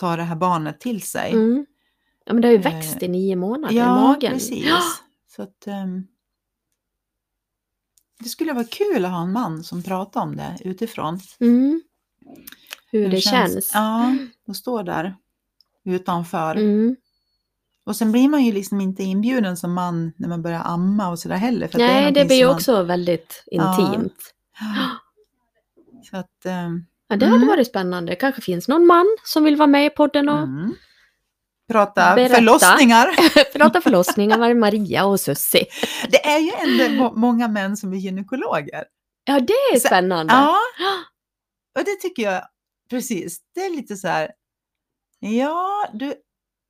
ta 0.00 0.16
det 0.16 0.22
här 0.22 0.36
barnet 0.36 0.80
till 0.80 1.02
sig. 1.02 1.32
Mm. 1.32 1.66
Ja, 2.24 2.32
men 2.32 2.42
det 2.42 2.48
har 2.48 2.52
ju 2.52 2.58
Eh, 2.58 2.64
växt 2.64 3.02
i 3.02 3.08
nio 3.08 3.36
månader 3.36 3.74
i 3.74 3.78
Ja, 3.78 3.94
magen. 3.94 4.32
precis. 4.32 4.64
Ja. 4.66 4.80
Så 5.36 5.42
att, 5.42 5.66
ehm, 5.66 6.06
det 8.18 8.28
skulle 8.28 8.52
vara 8.52 8.64
kul 8.64 9.04
att 9.04 9.10
ha 9.10 9.22
en 9.22 9.32
man 9.32 9.64
som 9.64 9.82
pratar 9.82 10.20
om 10.20 10.36
det 10.36 10.58
utifrån. 10.64 11.20
Mm. 11.40 11.82
Hur 12.90 13.08
det 13.08 13.20
känns. 13.20 13.70
Ja, 13.74 14.16
och 14.46 14.56
står 14.56 14.82
där 14.82 15.16
utanför. 15.84 16.56
Mm. 16.56 16.96
Och 17.84 17.96
sen 17.96 18.12
blir 18.12 18.28
man 18.28 18.44
ju 18.44 18.52
liksom 18.52 18.80
inte 18.80 19.02
inbjuden 19.02 19.56
som 19.56 19.72
man 19.72 20.12
när 20.16 20.28
man 20.28 20.42
börjar 20.42 20.60
amma 20.64 21.08
och 21.10 21.18
sådär 21.18 21.36
heller. 21.36 21.68
För 21.68 21.78
Nej, 21.78 21.88
det 21.94 22.00
någonting 22.00 22.26
blir 22.26 22.36
ju 22.36 22.42
som 22.42 22.48
man- 22.48 22.56
också 22.56 22.82
väldigt 22.82 23.42
Ja. 23.46 23.80
intimt. 23.94 24.34
Så 26.10 26.16
att, 26.16 26.46
ehm, 26.46 26.86
Ja, 27.10 27.16
det 27.16 27.24
hade 27.26 27.36
Mm. 27.36 27.48
varit 27.48 27.66
spännande. 27.66 28.14
kanske 28.16 28.40
finns 28.40 28.68
någon 28.68 28.86
man 28.86 29.06
som 29.24 29.44
vill 29.44 29.56
vara 29.56 29.66
med 29.66 29.86
i 29.86 29.90
podden 29.90 30.28
och 30.28 30.38
mm. 30.38 30.74
Prata 31.68 32.14
Berätta. 32.14 32.34
förlossningar. 32.34 33.06
prata 33.58 33.80
förlossningar 33.80 34.38
med 34.38 34.56
Maria 34.56 35.04
och 35.04 35.20
Sussi. 35.20 35.64
Det 36.10 36.26
är 36.26 36.38
ju 36.38 36.50
ändå 36.52 37.02
må- 37.02 37.12
många 37.16 37.48
män 37.48 37.76
som 37.76 37.92
är 37.92 37.96
gynekologer. 37.96 38.84
Ja, 39.24 39.40
det 39.40 39.52
är 39.52 39.78
Så- 39.78 39.86
spännande. 39.86 40.32
Ja, 40.34 40.56
och 41.78 41.84
det 41.84 41.94
tycker 42.00 42.22
jag, 42.22 42.42
precis, 42.90 43.40
det 43.54 43.60
är 43.60 43.70
lite 43.70 43.96
så 43.96 44.08
här, 44.08 44.30
ja, 45.18 45.88
du, 45.92 46.14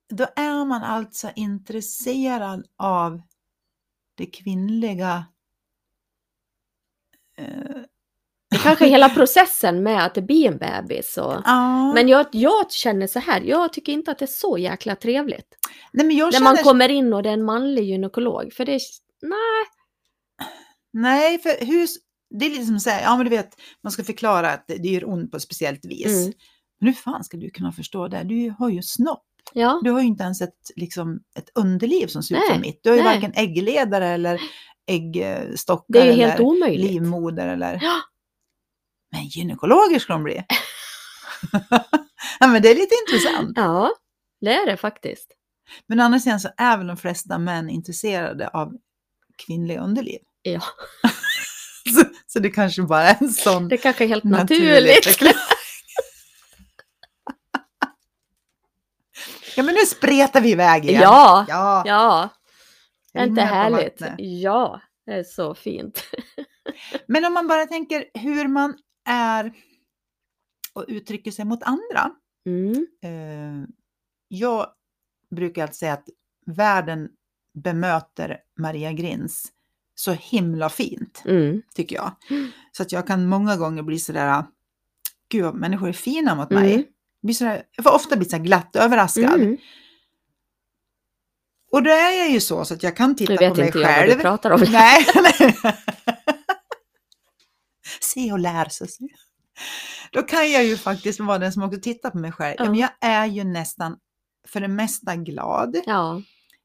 då 0.09 0.27
är 0.35 0.65
man 0.65 0.83
alltså 0.83 1.29
intresserad 1.35 2.65
av 2.77 3.21
det 4.17 4.25
kvinnliga. 4.25 5.25
eh, 7.37 7.80
kanske 8.57 8.85
är 8.85 8.89
hela 8.89 9.09
processen 9.09 9.83
med 9.83 10.05
att 10.05 10.15
det 10.15 10.21
blir 10.21 10.47
en 10.47 10.57
bebis. 10.57 11.17
Och... 11.17 11.35
Ja, 11.45 11.93
Men 11.93 12.07
jag, 12.07 12.25
jag 12.31 12.71
känner 12.71 13.07
så 13.07 13.19
här, 13.19 13.41
jag 13.41 13.73
tycker 13.73 13.91
inte 13.93 14.11
att 14.11 14.19
det 14.19 14.25
är 14.25 14.27
så 14.27 14.57
jäkla 14.57 14.95
trevligt. 14.95 15.47
nej, 15.93 16.05
men 16.05 16.17
jag 16.17 16.25
När 16.25 16.31
känner, 16.31 16.43
man 16.43 16.57
kommer 16.57 16.89
in 16.89 17.13
och 17.13 17.23
det 17.23 17.29
är 17.29 17.33
en 17.33 17.43
manlig 17.45 17.83
gynekolog. 17.83 18.53
För 18.53 18.65
det 18.65 18.71
är, 18.75 18.81
nej, 19.21 19.65
nej, 20.93 21.39
för 21.39 21.65
hur, 21.65 21.87
det 22.39 22.45
är 22.45 22.49
lite 22.49 22.65
som 22.65 22.75
att 22.75 22.81
säga, 22.81 23.01
ja 23.01 23.15
men 23.17 23.25
du 23.25 23.29
vet, 23.29 23.49
man 23.83 23.91
ska 23.91 24.03
förklara 24.03 24.51
att 24.51 24.63
det 24.67 24.77
det 24.77 24.87
gör 24.89 25.09
ont 25.09 25.31
på 25.31 25.37
ett 25.37 25.43
speciellt 25.43 25.85
vis. 25.85 26.05
Mm. 26.25 26.33
Men 26.79 26.87
hur 26.87 26.93
fan 26.93 27.23
ska 27.23 27.37
du 27.37 27.49
kunna 27.49 27.71
förstå 27.71 28.07
det? 28.07 28.23
Du 28.23 28.55
har 28.59 28.69
ju 28.69 28.81
snopp. 28.81 29.25
ja. 29.53 29.81
Du 29.83 29.91
har 29.91 29.99
ju 30.01 30.07
inte 30.07 30.23
ens 30.23 30.41
ett, 30.41 30.71
liksom, 30.75 31.19
ett 31.37 31.49
underliv 31.55 32.07
som 32.07 32.23
ser 32.23 32.35
ut 32.35 32.41
som 32.51 32.61
mitt. 32.61 32.79
Du 32.83 32.89
har 32.89 32.97
ju 32.97 33.03
nej. 33.03 33.13
varken 33.15 33.33
äggledare 33.35 34.07
eller 34.07 34.41
äggstockar 34.87 35.85
Det 35.87 35.99
är 35.99 36.05
ju 36.05 36.11
eller 36.11 36.27
helt 36.27 36.39
omöjligt. 36.39 36.91
livmoder 36.91 37.47
eller... 37.47 37.79
Ja. 37.81 37.97
Men 39.11 39.25
gynekologer 39.27 39.99
ska 39.99 40.13
de 40.13 40.23
bli. 40.23 40.43
ja, 42.39 42.47
men 42.47 42.61
det 42.61 42.69
är 42.69 42.75
lite 42.75 42.95
intressant. 43.07 43.53
Ja, 43.55 43.91
det 44.41 44.53
är 44.53 44.65
det 44.65 44.77
faktiskt. 44.77 45.31
Men 45.87 45.99
å 45.99 46.03
andra 46.03 46.19
sidan 46.19 46.39
så 46.39 46.49
är 46.57 46.77
väl 46.77 46.87
de 46.87 46.97
flesta 46.97 47.37
män 47.37 47.69
intresserade 47.69 48.47
av 48.47 48.73
kvinnliga 49.45 49.81
underliv. 49.81 50.19
Ja, 50.41 50.61
Så, 51.95 52.03
så 52.27 52.39
det 52.39 52.49
kanske 52.49 52.81
bara 52.81 53.03
är 53.03 53.17
en 53.19 53.31
sån 53.31 53.67
det 53.67 53.77
kanske 53.77 54.03
är 54.03 54.07
helt 54.07 54.23
naturlig 54.23 54.95
naturligt. 54.95 55.17
ja, 59.55 59.63
men 59.63 59.75
nu 59.75 59.85
spretar 59.85 60.41
vi 60.41 60.51
iväg 60.51 60.85
igen. 60.85 61.01
Ja, 61.01 61.45
ja. 61.47 61.83
ja. 61.85 62.29
Är 63.13 63.25
inte 63.25 63.41
härligt? 63.41 64.01
Ja, 64.17 64.81
det 65.05 65.11
är 65.11 65.23
så 65.23 65.55
fint. 65.55 66.03
Men 67.07 67.25
om 67.25 67.33
man 67.33 67.47
bara 67.47 67.65
tänker 67.65 68.05
hur 68.13 68.47
man 68.47 68.77
är 69.05 69.53
och 70.73 70.85
uttrycker 70.87 71.31
sig 71.31 71.45
mot 71.45 71.63
andra. 71.63 72.11
Mm. 72.45 72.87
Eh, 73.03 73.67
jag 74.27 74.67
brukar 75.35 75.61
alltid 75.61 75.75
säga 75.75 75.93
att 75.93 76.09
världen 76.45 77.09
bemöter 77.53 78.37
Maria 78.59 78.91
Grins 78.91 79.51
så 79.95 80.11
himla 80.11 80.69
fint, 80.69 81.21
Mm. 81.25 81.61
tycker 81.75 81.95
jag. 81.95 82.11
Mm. 82.29 82.51
Så 82.71 82.83
att 82.83 82.91
jag 82.91 83.07
kan 83.07 83.25
många 83.27 83.57
gånger 83.57 83.83
bli 83.83 83.99
sådär, 83.99 84.43
gud 85.29 85.43
vad 85.43 85.55
människor 85.55 85.89
är 85.89 85.93
fina 85.93 86.35
mot 86.35 86.49
mig. 86.49 86.73
Mm. 86.73 86.85
Blir 87.23 87.33
sådär, 87.33 87.63
jag 87.75 87.83
får 87.83 87.91
ofta 87.95 88.15
bli 88.17 88.29
så 88.29 88.37
glatt 88.37 88.75
överraskad. 88.75 89.33
Mm. 89.41 89.57
Och 91.71 91.83
då 91.83 91.89
är 91.89 92.17
jag 92.19 92.29
ju 92.31 92.39
så, 92.39 92.65
så 92.65 92.73
att 92.73 92.83
jag 92.83 92.95
kan 92.95 93.15
titta 93.15 93.35
på 93.35 93.39
vet 93.39 93.57
mig 93.57 93.65
inte 93.67 93.79
jag 93.79 93.87
vad 93.87 93.95
själv. 93.95 94.17
du 94.17 94.21
pratar 94.21 94.51
om. 94.51 94.61
Nej, 94.71 95.05
nej. 95.39 95.55
Se 98.13 98.31
och 98.31 98.39
lär 98.39 98.69
sig. 98.69 98.87
Då 100.11 100.21
kan 100.21 100.51
jag 100.51 100.65
ju 100.65 100.77
faktiskt 100.77 101.19
vara 101.19 101.37
den 101.39 101.53
som 101.53 101.63
också 101.63 101.79
tittar 101.79 102.09
på 102.09 102.17
mig 102.17 102.31
själv. 102.31 102.55
Ja. 102.59 102.65
Men 102.65 102.75
jag 102.75 102.89
är 103.01 103.25
ju 103.25 103.43
nästan 103.43 103.97
för 104.47 104.61
det 104.61 104.67
mesta 104.67 105.15
glad. 105.15 105.77
Ja, 105.85 106.21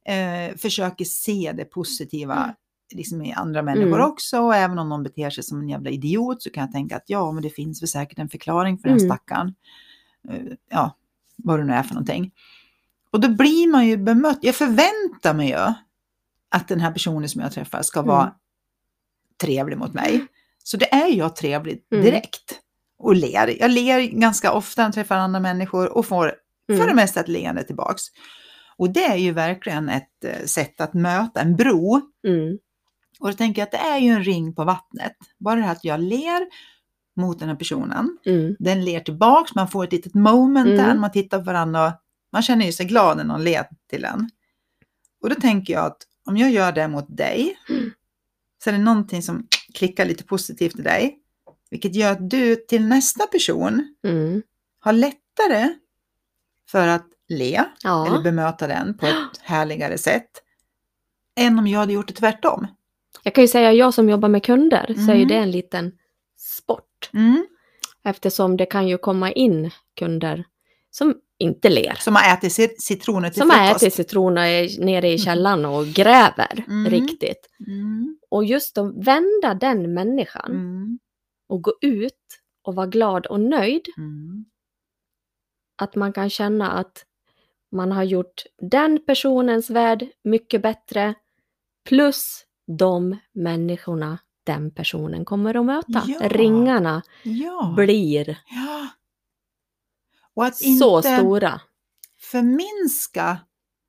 Eh, 0.08 0.56
försöker 0.56 1.04
se 1.04 1.52
det 1.56 1.64
positiva 1.64 2.34
Mm. 2.44 2.54
liksom 2.94 3.22
i 3.22 3.32
andra 3.32 3.62
människor 3.62 3.94
Mm. 3.98 4.10
också. 4.10 4.40
Och 4.40 4.54
även 4.54 4.78
om 4.78 4.88
någon 4.88 5.02
beter 5.02 5.30
sig 5.30 5.44
som 5.44 5.60
en 5.60 5.68
jävla 5.68 5.90
idiot 5.90 6.42
så 6.42 6.50
kan 6.50 6.60
jag 6.60 6.72
tänka 6.72 6.96
att 6.96 7.02
ja, 7.06 7.32
men 7.32 7.42
det 7.42 7.50
finns 7.50 7.82
väl 7.82 7.88
säkert 7.88 8.18
en 8.18 8.28
förklaring 8.28 8.78
för 8.78 8.88
den 8.88 8.98
Mm. 8.98 9.08
stackaren. 9.10 9.54
Eh, 10.30 10.42
ja, 10.70 10.96
vad 11.36 11.58
det 11.58 11.64
nu 11.64 11.72
är 11.72 11.82
för 11.82 11.94
någonting. 11.94 12.30
Och 13.10 13.20
då 13.20 13.28
blir 13.28 13.72
man 13.72 13.86
ju 13.86 13.96
bemött. 13.96 14.38
Jag 14.42 14.54
förväntar 14.54 15.34
mig 15.34 15.48
ju 15.48 15.72
att 16.48 16.68
den 16.68 16.80
här 16.80 16.92
personen 16.92 17.28
som 17.28 17.40
jag 17.40 17.52
träffar 17.52 17.82
ska 17.82 18.02
vara 18.02 18.22
Mm. 18.22 18.34
trevlig 19.40 19.78
mot 19.78 19.94
mig. 19.94 20.26
Så 20.66 20.76
det 20.76 20.94
är 20.94 21.08
jag 21.08 21.36
trevlig 21.36 21.82
Mm. 21.92 22.04
direkt. 22.04 22.60
Och 22.98 23.14
ler. 23.16 23.60
Jag 23.60 23.70
ler 23.70 24.00
ganska 24.00 24.52
ofta 24.52 24.82
när 24.82 24.86
jag 24.86 24.94
träffar 24.94 25.16
andra 25.16 25.40
människor 25.40 25.96
och 25.96 26.06
får 26.06 26.34
för 26.68 26.74
det 26.76 26.82
mm. 26.82 26.96
mesta 26.96 27.20
ett 27.20 27.28
leende 27.28 27.64
tillbaks. 27.64 28.02
Och 28.76 28.90
det 28.90 29.04
är 29.04 29.16
ju 29.16 29.32
verkligen 29.32 29.88
ett 29.88 30.24
eh, 30.24 30.44
sätt 30.46 30.80
att 30.80 30.94
möta, 30.94 31.40
en 31.40 31.56
bro. 31.56 32.00
Mm. 32.26 32.58
Och 33.20 33.26
då 33.28 33.32
tänker 33.32 33.62
jag 33.62 33.66
att 33.66 33.72
det 33.72 33.88
är 33.88 33.98
ju 33.98 34.08
en 34.10 34.24
ring 34.24 34.54
på 34.54 34.64
vattnet. 34.64 35.12
Bara 35.38 35.54
det 35.56 35.62
här 35.62 35.72
att 35.72 35.84
jag 35.84 36.00
ler 36.00 36.46
mot 37.16 37.38
den 37.38 37.48
här 37.48 37.56
personen. 37.56 38.18
Mm. 38.26 38.56
Den 38.58 38.84
ler 38.84 39.00
tillbaks, 39.00 39.54
man 39.54 39.68
får 39.68 39.84
ett 39.84 39.92
litet 39.92 40.14
moment 40.14 40.66
Mm. 40.66 40.76
där, 40.78 40.94
man 40.94 41.12
tittar 41.12 41.38
på 41.38 41.44
varandra 41.44 41.86
och 41.86 41.92
man 42.32 42.42
känner 42.42 42.66
ju 42.66 42.72
sig 42.72 42.86
glad 42.86 43.16
när 43.16 43.24
någon 43.24 43.44
ler 43.44 43.66
till 43.90 44.04
en. 44.04 44.30
Och 45.22 45.28
då 45.28 45.34
tänker 45.34 45.72
jag 45.72 45.84
att 45.86 45.98
om 46.24 46.36
jag 46.36 46.50
gör 46.50 46.72
det 46.72 46.88
mot 46.88 47.16
dig, 47.16 47.56
Mm. 47.68 47.90
så 48.64 48.70
är 48.70 48.74
det 48.74 48.80
någonting 48.80 49.22
som 49.22 49.46
klickar 49.76 50.04
lite 50.04 50.24
positivt 50.24 50.78
i 50.78 50.82
dig, 50.82 51.18
vilket 51.70 51.94
gör 51.94 52.12
att 52.12 52.30
du 52.30 52.56
till 52.56 52.86
nästa 52.86 53.26
person 53.26 53.94
Mm. 54.04 54.42
har 54.80 54.92
lättare 54.92 55.68
för 56.70 56.88
att 56.88 57.06
le 57.28 57.54
eller 57.54 57.66
Ja, 57.82 58.20
bemöta 58.24 58.66
den 58.66 58.98
på 58.98 59.06
ett 59.06 59.38
härligare 59.40 59.98
sätt 59.98 60.30
än 61.36 61.58
om 61.58 61.66
jag 61.66 61.80
hade 61.80 61.92
gjort 61.92 62.08
det 62.08 62.14
tvärtom. 62.14 62.66
jag 63.22 63.34
kan 63.34 63.44
ju 63.44 63.48
säga 63.48 63.72
jag 63.72 63.94
som 63.94 64.08
jobbar 64.08 64.28
med 64.28 64.44
kunder 64.44 64.94
så 64.94 65.10
är 65.10 65.14
ju 65.14 65.22
Mm. 65.22 65.28
det 65.28 65.34
en 65.36 65.50
liten 65.50 65.92
sport. 66.38 67.10
Mm. 67.12 67.46
Eftersom 68.04 68.56
det 68.56 68.66
kan 68.66 68.88
ju 68.88 68.98
komma 68.98 69.32
in 69.32 69.70
kunder 69.96 70.44
som 70.90 71.14
inte 71.38 71.68
ler. 71.68 71.94
Som 71.94 72.14
har 72.16 72.34
ätit 72.34 72.52
cit- 72.52 72.80
citroner 72.82 73.30
till 73.30 73.40
Som 73.40 73.50
har 73.50 73.64
frukost. 73.66 73.82
ätit 73.82 73.94
citroner 73.94 74.84
nere 74.84 75.12
i 75.12 75.18
källaren 75.18 75.64
och 75.64 75.86
gräver 75.86 76.64
Mm. 76.66 76.90
riktigt. 76.90 77.48
Mm. 77.66 78.18
Och 78.30 78.44
just 78.44 78.78
att 78.78 79.06
vända 79.06 79.54
den 79.60 79.94
människan 79.94 80.50
Mm. 80.50 80.98
och 81.48 81.62
gå 81.62 81.74
ut 81.80 82.12
och 82.64 82.74
vara 82.74 82.86
glad 82.86 83.26
och 83.26 83.40
nöjd. 83.40 83.86
Mm. 83.96 84.44
Att 85.82 85.94
man 85.94 86.12
kan 86.12 86.30
känna 86.30 86.70
att 86.72 87.04
man 87.72 87.92
har 87.92 88.02
gjort 88.04 88.42
den 88.70 88.98
personens 89.06 89.70
värld 89.70 90.06
mycket 90.24 90.62
bättre. 90.62 91.14
Plus 91.88 92.42
de 92.78 93.16
människorna 93.32 94.18
den 94.44 94.70
personen 94.70 95.24
kommer 95.24 95.54
att 95.56 95.64
möta. 95.66 96.02
Ja. 96.06 96.28
Ringarna 96.28 97.02
Ja. 97.22 97.74
blir 97.76 98.28
ja. 98.50 98.86
Och 100.36 100.44
att 100.44 100.56
Så 100.56 100.64
inte 100.98 101.16
stora. 101.18 101.60
förminska 102.30 103.38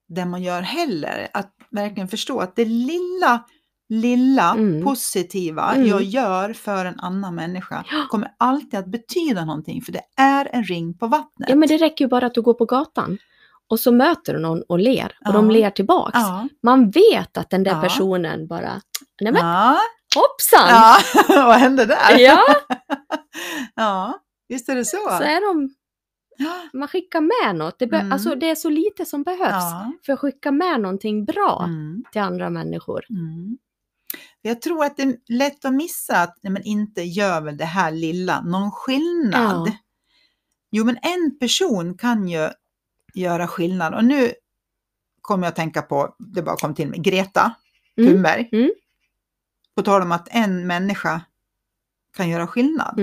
det 0.10 0.26
man 0.26 0.44
gör 0.44 0.62
heller. 0.62 1.28
Att 1.34 1.54
verkligen 1.72 2.08
förstå 2.08 2.40
att 2.40 2.56
det 2.56 2.66
lilla, 2.66 3.44
lilla 3.90 4.52
Mm. 4.54 4.84
positiva 4.84 5.74
Mm. 5.74 5.88
jag 5.88 6.02
gör 6.04 6.54
för 6.54 6.86
en 6.86 7.00
annan 7.00 7.36
människa 7.36 7.86
kommer 8.10 8.32
alltid 8.38 8.80
att 8.80 8.88
betyda 8.88 9.46
någonting. 9.46 9.82
För 9.82 9.92
det 9.92 10.02
är 10.18 10.50
en 10.54 10.64
ring 10.64 10.98
på 10.98 11.08
vattnet. 11.08 11.50
Ja, 11.50 11.56
men 11.56 11.68
det 11.68 11.78
räcker 11.78 12.06
ju 12.06 12.10
bara 12.10 12.26
att 12.26 12.34
du 12.34 12.42
går 12.42 12.54
på 12.54 12.66
gatan 12.66 13.18
och 13.70 13.80
så 13.80 13.92
möter 13.92 14.34
du 14.34 14.40
någon 14.40 14.62
och 14.70 14.80
ler 14.80 15.18
och 15.26 15.34
de 15.34 15.46
Ja. 15.46 15.52
ler 15.52 15.70
tillbaks. 15.70 16.12
ja. 16.20 16.48
Man 16.64 16.90
vet 16.90 17.38
att 17.38 17.50
den 17.50 17.64
där 17.64 17.72
Ja. 17.72 17.82
personen 17.82 18.48
bara, 18.48 18.82
nej 19.22 19.34
men 19.34 19.42
Ja. 19.46 19.78
hoppsan! 20.16 20.70
ja. 20.70 20.98
Vad 21.46 21.56
hände 21.56 21.86
där? 21.86 22.18
Ja, 22.20 22.40
ja, 23.76 24.20
visst 24.48 24.70
är 24.70 24.76
det 24.76 24.86
så. 24.86 24.98
så 24.98 25.24
är 25.24 25.54
de. 25.54 25.74
man 26.74 26.88
skickar 26.88 27.22
med 27.22 27.56
något. 27.56 27.80
Det, 27.80 27.86
Mm. 27.86 28.12
alltså, 28.12 28.36
det 28.36 28.50
är 28.50 28.56
så 28.56 28.70
lite 28.70 29.06
som 29.06 29.24
behövs 29.24 29.42
Ja. 29.52 29.92
för 30.06 30.14
att 30.14 30.20
skicka 30.20 30.52
med 30.52 30.82
någonting 30.82 31.26
bra 31.26 31.64
Mm. 31.68 32.04
till 32.12 32.22
andra 32.22 32.50
människor. 32.50 33.06
Mm. 33.10 33.58
Jag 34.42 34.62
tror 34.62 34.86
att 34.86 34.98
det 34.98 35.04
är 35.04 35.16
lätt 35.28 35.66
att 35.66 35.74
missa 35.74 36.22
att 36.22 36.38
nej, 36.42 36.54
men 36.54 36.64
inte 36.64 37.02
gör 37.02 37.42
väl 37.42 37.58
det 37.58 37.66
här 37.66 37.92
lilla 37.92 38.42
någon 38.42 38.72
skillnad. 38.72 39.68
Ja. 39.68 39.78
Jo, 40.72 40.86
men 40.86 40.98
en 41.02 41.38
person 41.40 41.98
kan 41.98 42.28
ju 42.28 42.50
göra 43.14 43.48
skillnad. 43.48 43.94
Och 43.94 44.06
nu 44.06 44.32
kommer 45.22 45.44
jag 45.46 45.50
att 45.50 45.56
tänka 45.56 45.82
på, 45.82 46.16
det 46.20 46.42
bara 46.42 46.56
kom 46.56 46.76
till 46.76 46.88
mig, 46.88 47.00
Greta 47.00 47.56
Mm. 47.98 48.12
Thunberg. 48.12 48.50
Mm. 48.52 48.72
På 49.76 49.82
tal 49.82 50.02
om 50.02 50.12
att 50.12 50.28
en 50.32 50.68
människa 50.68 51.22
kan 52.18 52.30
göra 52.30 52.48
skillnad. 52.48 53.00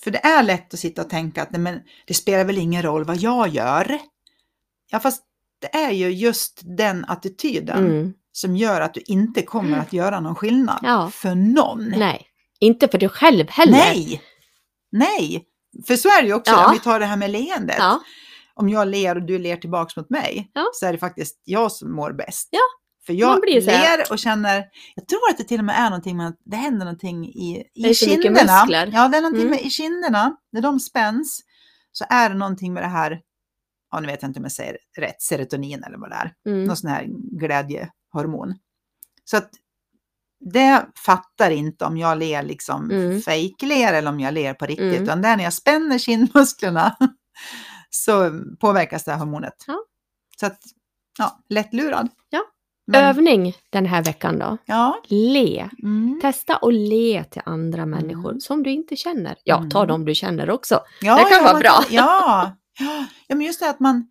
För 0.00 0.10
det 0.10 0.18
är 0.18 0.42
lätt 0.42 0.74
att 0.74 0.80
sitta 0.80 1.02
och 1.02 1.10
tänka 1.10 1.42
att 1.42 1.50
nej, 1.50 1.60
men 1.60 1.80
det 2.06 2.14
spelar 2.14 2.44
väl 2.44 2.58
ingen 2.58 2.82
roll 2.82 3.04
vad 3.04 3.16
jag 3.16 3.48
gör. 3.48 3.98
Ja, 4.90 5.00
fast 5.00 5.22
det 5.58 5.76
är 5.76 5.90
ju 5.90 6.08
just 6.10 6.60
den 6.64 7.04
attityden 7.08 7.86
Mm. 7.86 8.12
som 8.32 8.56
gör 8.56 8.80
att 8.80 8.94
du 8.94 9.00
inte 9.06 9.42
kommer 9.42 9.78
att 9.78 9.92
göra 9.92 10.20
någon 10.20 10.34
skillnad 10.34 10.78
Ja. 10.82 11.10
för 11.14 11.34
någon. 11.34 11.88
Nej, 11.88 12.26
inte 12.60 12.88
för 12.88 12.98
dig 12.98 13.08
själv 13.08 13.48
heller. 13.50 13.72
Nej! 13.72 14.22
Nej! 14.92 15.44
För 15.86 15.96
så 15.96 16.08
är 16.08 16.22
det 16.22 16.28
ju 16.28 16.34
också 16.34 16.52
Ja. 16.52 16.66
om 16.66 16.72
vi 16.72 16.78
tar 16.80 17.00
det 17.00 17.06
här 17.06 17.16
med 17.16 17.30
leendet. 17.30 17.76
Ja, 17.78 18.00
Om 18.54 18.68
jag 18.68 18.88
ler 18.88 19.16
och 19.16 19.22
du 19.22 19.38
ler 19.38 19.56
tillbaks 19.56 19.96
mot 19.96 20.10
mig 20.10 20.50
så 20.74 20.86
är 20.86 20.92
det 20.92 20.98
faktiskt 20.98 21.42
jag 21.44 21.72
som 21.72 21.92
mår 21.96 22.12
bäst. 22.12 22.48
Ja, 22.50 22.60
För 23.06 23.12
jag 23.12 23.34
ler 23.72 24.12
och 24.12 24.18
känner, 24.18 24.64
jag 24.94 25.08
tror 25.08 25.30
att 25.30 25.38
det 25.38 25.44
till 25.44 25.58
och 25.58 25.64
med 25.64 25.76
är 25.78 25.90
någonting 25.90 26.16
med 26.16 26.26
att 26.28 26.38
det 26.44 26.56
händer 26.56 26.84
någonting 26.84 27.24
i, 27.28 27.64
i 27.74 27.82
kinderna. 27.94 28.64
Ja, 28.92 29.08
det 29.08 29.16
är 29.16 29.22
någonting 29.22 29.40
Mm. 29.46 29.50
med 29.50 29.60
i 29.60 29.70
kinderna, 29.70 30.36
när 30.52 30.60
de 30.62 30.80
spänns 30.80 31.40
så 31.92 32.04
är 32.08 32.28
det 32.28 32.34
någonting 32.34 32.72
med 32.72 32.82
det 32.82 32.86
här, 32.88 33.20
ja 33.90 34.00
nu 34.00 34.06
vet 34.06 34.22
jag 34.22 34.28
inte 34.28 34.40
om 34.40 34.44
jag 34.44 34.52
säger 34.52 34.76
rätt, 34.98 35.22
serotonin 35.22 35.84
eller 35.84 35.98
vad 35.98 36.10
det 36.10 36.16
är. 36.16 36.32
mm. 36.46 36.64
någon 36.64 36.76
sån 36.76 36.90
här 36.90 37.06
glädjehormon. 37.40 38.54
Så 39.24 39.36
att 39.36 39.50
det 40.52 40.86
fattar 41.06 41.50
inte 41.50 41.84
om 41.84 41.96
jag 41.96 42.18
ler 42.18 42.42
liksom 42.42 42.90
Mm. 42.90 43.20
fejkler 43.22 43.92
eller 43.92 44.10
om 44.10 44.20
jag 44.20 44.34
ler 44.34 44.54
på 44.54 44.66
riktigt. 44.66 44.90
Mm. 44.92 45.02
Utan 45.02 45.22
det 45.22 45.28
är 45.28 45.36
när 45.36 45.44
jag 45.44 45.52
spänner 45.52 45.98
kindmusklerna 45.98 46.96
så 47.90 48.30
påverkas 48.60 49.04
det 49.04 49.12
här 49.12 49.18
hormonet. 49.18 49.64
Ja. 49.66 49.78
Så 50.40 50.46
att, 50.46 50.58
ja, 51.18 51.38
lättlurad. 51.48 52.08
Ja. 52.30 52.40
Men, 52.86 53.04
Övning 53.04 53.54
den 53.70 53.86
här 53.86 54.04
veckan 54.04 54.38
då. 54.38 54.56
Ja. 54.64 55.00
Le. 55.08 55.68
Mm. 55.82 56.18
Testa 56.22 56.56
att 56.56 56.74
le 56.74 57.24
till 57.24 57.42
andra 57.44 57.86
människor 57.86 58.38
som 58.38 58.62
du 58.62 58.70
inte 58.70 58.96
känner. 58.96 59.36
Ja, 59.44 59.64
ta 59.70 59.78
Mm. 59.78 59.88
dem 59.88 60.04
du 60.04 60.14
känner 60.14 60.50
också. 60.50 60.80
Ja, 61.00 61.16
Det 61.16 61.22
kan 61.34 61.44
ja, 61.44 61.52
vara 61.52 61.58
bra. 61.60 61.80
Ja. 61.90 62.52
ja, 62.78 63.06
ja, 63.28 63.34
men 63.36 63.46
just 63.46 63.60
det 63.60 63.70
att 63.70 63.80
man 63.80 64.08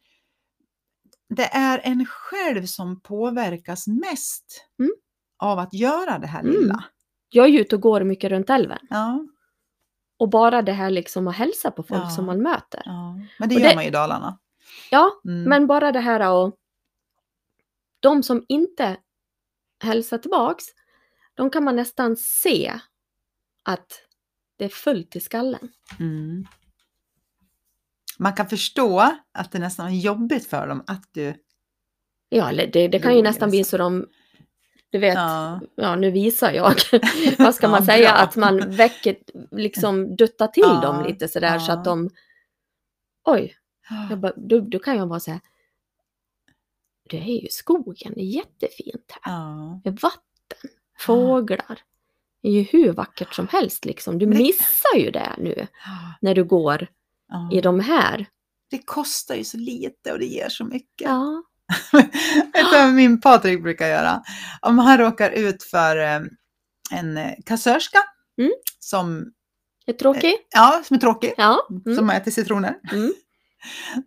det 1.30 1.46
är 1.54 1.82
en 1.84 2.06
själv 2.06 2.66
som 2.66 3.02
påverkas 3.02 3.88
mest 3.88 4.66
Mm. 4.80 4.92
av 5.40 5.60
att 5.60 5.74
göra 5.74 6.20
det 6.20 6.28
här 6.28 6.40
Mm. 6.40 6.52
lilla. 6.54 6.84
Jag 7.30 7.46
är 7.46 7.50
ju 7.50 7.60
ute 7.60 7.76
och 7.76 7.82
går 7.82 8.04
mycket 8.04 8.30
runt 8.30 8.50
älven. 8.50 8.80
Ja, 8.90 9.26
Och 10.20 10.30
bara 10.30 10.62
det 10.62 10.72
här 10.72 10.90
liksom 10.90 11.28
att 11.28 11.36
hälsa 11.36 11.72
på 11.72 11.84
folk 11.84 12.12
som 12.16 12.26
man 12.26 12.42
möter. 12.44 12.82
men 13.40 13.50
det 13.50 13.56
gör 13.56 13.70
det- 13.70 13.76
man 13.76 13.84
ju 13.84 13.88
i 13.90 13.94
Dalarna. 13.94 14.38
Ja, 14.92 15.12
Mm. 15.26 15.44
men 15.44 15.68
bara 15.68 15.92
det 15.92 16.00
här 16.00 16.32
och 16.32 16.56
de 18.02 18.24
som 18.24 18.46
inte 18.48 18.98
hälsar 19.84 20.18
tillbaks, 20.18 20.64
de 21.36 21.50
kan 21.50 21.64
man 21.64 21.76
nästan 21.76 22.16
se 22.16 22.80
att 23.64 24.02
det 24.58 24.66
är 24.66 24.70
fullt 24.70 25.16
i 25.16 25.20
skallen. 25.20 25.72
Mm. 26.00 26.46
Man 28.20 28.34
kan 28.34 28.48
förstå 28.50 29.00
att 29.32 29.52
det 29.52 29.60
nästan 29.60 29.88
är 29.88 29.96
jobbigt 30.00 30.48
för 30.48 30.68
dem 30.68 30.84
att 30.88 31.04
du... 31.12 31.34
Ja, 32.30 32.52
det, 32.52 32.88
det 32.88 33.00
kan 33.00 33.16
ju 33.16 33.22
nästan 33.22 33.50
bli 33.50 33.64
så. 33.64 33.78
de, 33.78 34.08
du 34.90 35.00
vet, 35.00 35.16
ja, 35.16 35.60
Ja, 35.76 35.96
nu 35.96 36.12
visar 36.12 36.52
jag, 36.52 36.74
vad 37.38 37.56
ska 37.56 37.66
Ja, 37.68 37.72
man 37.72 37.86
säga, 37.86 38.12
bra. 38.12 38.20
att 38.20 38.36
man 38.36 38.76
väcker, 38.76 39.18
liksom 39.52 40.16
duttar 40.16 40.48
till 40.48 40.64
Ja, 40.64 40.82
dem 40.82 41.04
lite 41.06 41.28
sådär 41.28 41.60
så 41.60 41.72
ja. 41.72 41.78
att 41.78 41.86
de, 41.86 42.10
oj, 43.24 43.56
jag 44.10 44.20
bara, 44.20 44.34
då, 44.38 44.60
då 44.60 44.80
kan 44.80 44.98
jag 44.98 45.22
så 45.22 45.32
här, 45.32 45.40
det 47.12 47.17
är 47.17 47.41
ju 47.41 47.47
skogen, 47.50 48.13
det 48.15 48.21
är 48.21 48.26
jättefint 48.26 49.12
här. 49.21 49.34
ja. 49.34 49.82
Vatten, 49.86 50.69
fåglar. 51.00 51.80
Det 52.41 52.47
är 52.47 52.52
ju 52.52 52.62
hur 52.62 52.91
vackert 52.93 53.34
som 53.34 53.47
helst 53.47 53.86
liksom. 53.86 54.19
Du 54.19 54.26
missar 54.26 54.97
ju 54.97 55.12
det 55.12 55.36
nu 55.38 55.67
när 56.21 56.36
du 56.36 56.43
går 56.43 56.88
ja. 57.28 57.50
i 57.54 57.62
de 57.62 57.80
här. 57.80 58.26
Det 58.69 58.78
kostar 58.86 59.36
ju 59.36 59.43
så 59.43 59.58
lite 59.58 60.12
och 60.12 60.19
det 60.19 60.26
ger 60.26 60.50
så 60.50 60.65
mycket. 60.65 61.02
Ja. 61.08 61.43
Vet 62.54 62.71
du 62.71 62.78
vad 62.78 62.93
min 62.93 63.21
Patrik 63.21 63.63
brukar 63.63 63.88
göra? 63.88 64.21
Om 64.62 64.80
han 64.80 64.97
råkar 64.97 65.32
ut 65.32 65.63
för 65.63 65.97
eh, 65.97 66.21
en 66.91 67.17
eh, 67.17 67.32
kassörska 67.45 68.00
Mm. 68.38 68.52
som, 68.80 69.32
Är 69.86 69.93
tråkigt? 69.93 70.47
ja, 70.50 70.82
som 70.86 70.95
är 70.95 71.00
tråkig, 71.02 71.34
Ja. 71.38 71.67
Mm. 71.86 71.95
som 71.97 72.10
äter 72.10 72.32
citroner. 72.32 72.76
Mm. 72.91 73.13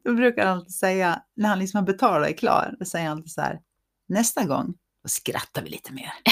Då 0.04 0.14
brukar 0.14 0.46
han 0.46 0.58
alltid 0.58 0.74
säga, 0.74 1.22
när 1.36 1.48
han 1.48 1.58
liksom 1.58 1.78
har 1.78 1.86
betalat 1.86 2.20
och 2.22 2.28
är 2.28 2.36
klar, 2.36 2.74
då 2.78 2.84
säger 2.84 3.08
han 3.08 3.16
alltid 3.18 3.32
så 3.32 3.40
här, 3.40 3.58
nästa 4.08 4.44
gång, 4.44 4.66
då 5.02 5.08
skrattar 5.08 5.62
vi 5.62 5.70
lite 5.70 5.92
mer. 5.92 6.12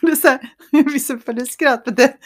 det 0.00 0.06
är 0.10 0.16
så 0.16 0.28
här, 0.28 0.48
jag 0.70 0.84
blir 0.84 0.98
så 0.98 1.18
för 1.18 1.44
skratt, 1.44 1.84
för 1.84 1.90
det, 1.90 2.16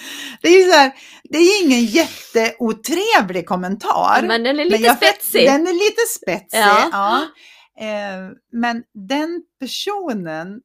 det 0.42 0.48
är 0.48 0.64
ju 0.64 0.70
så 0.70 0.76
här, 0.78 0.92
det 1.24 1.38
är 1.38 1.64
ingen 1.64 1.84
jätteotrevlig 1.84 3.46
kommentar. 3.46 4.22
Men 4.26 4.42
den 4.42 4.60
är 4.60 4.64
lite 4.64 4.82
jag- 4.82 4.96
spetsig. 4.96 5.46
Den 5.46 5.66
är 5.66 5.72
lite 5.72 6.02
spetsig, 6.20 6.58
Ja. 6.58 6.88
ja. 6.92 7.22
Eh, 7.86 8.30
men 8.52 8.82
den 9.08 9.42
personen, 9.60 10.60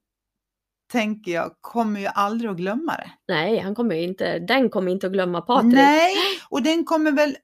tänker 0.91 1.32
jag, 1.32 1.51
kommer 1.62 1.99
ju 1.99 2.08
aldrig 2.08 2.51
att 2.51 2.58
glömma 2.58 2.95
det. 2.97 3.12
Nej, 3.27 3.60
han 3.60 3.75
kommer 3.75 3.95
inte, 3.95 4.39
den 4.39 4.69
kommer 4.69 4.91
inte 4.91 5.08
att 5.08 5.13
glömma 5.13 5.41
Patrik. 5.41 5.73
Nej, 5.73 6.15
och 6.49 6.63
den 6.63 6.86
kommer 6.86 7.12
väl 7.12 7.38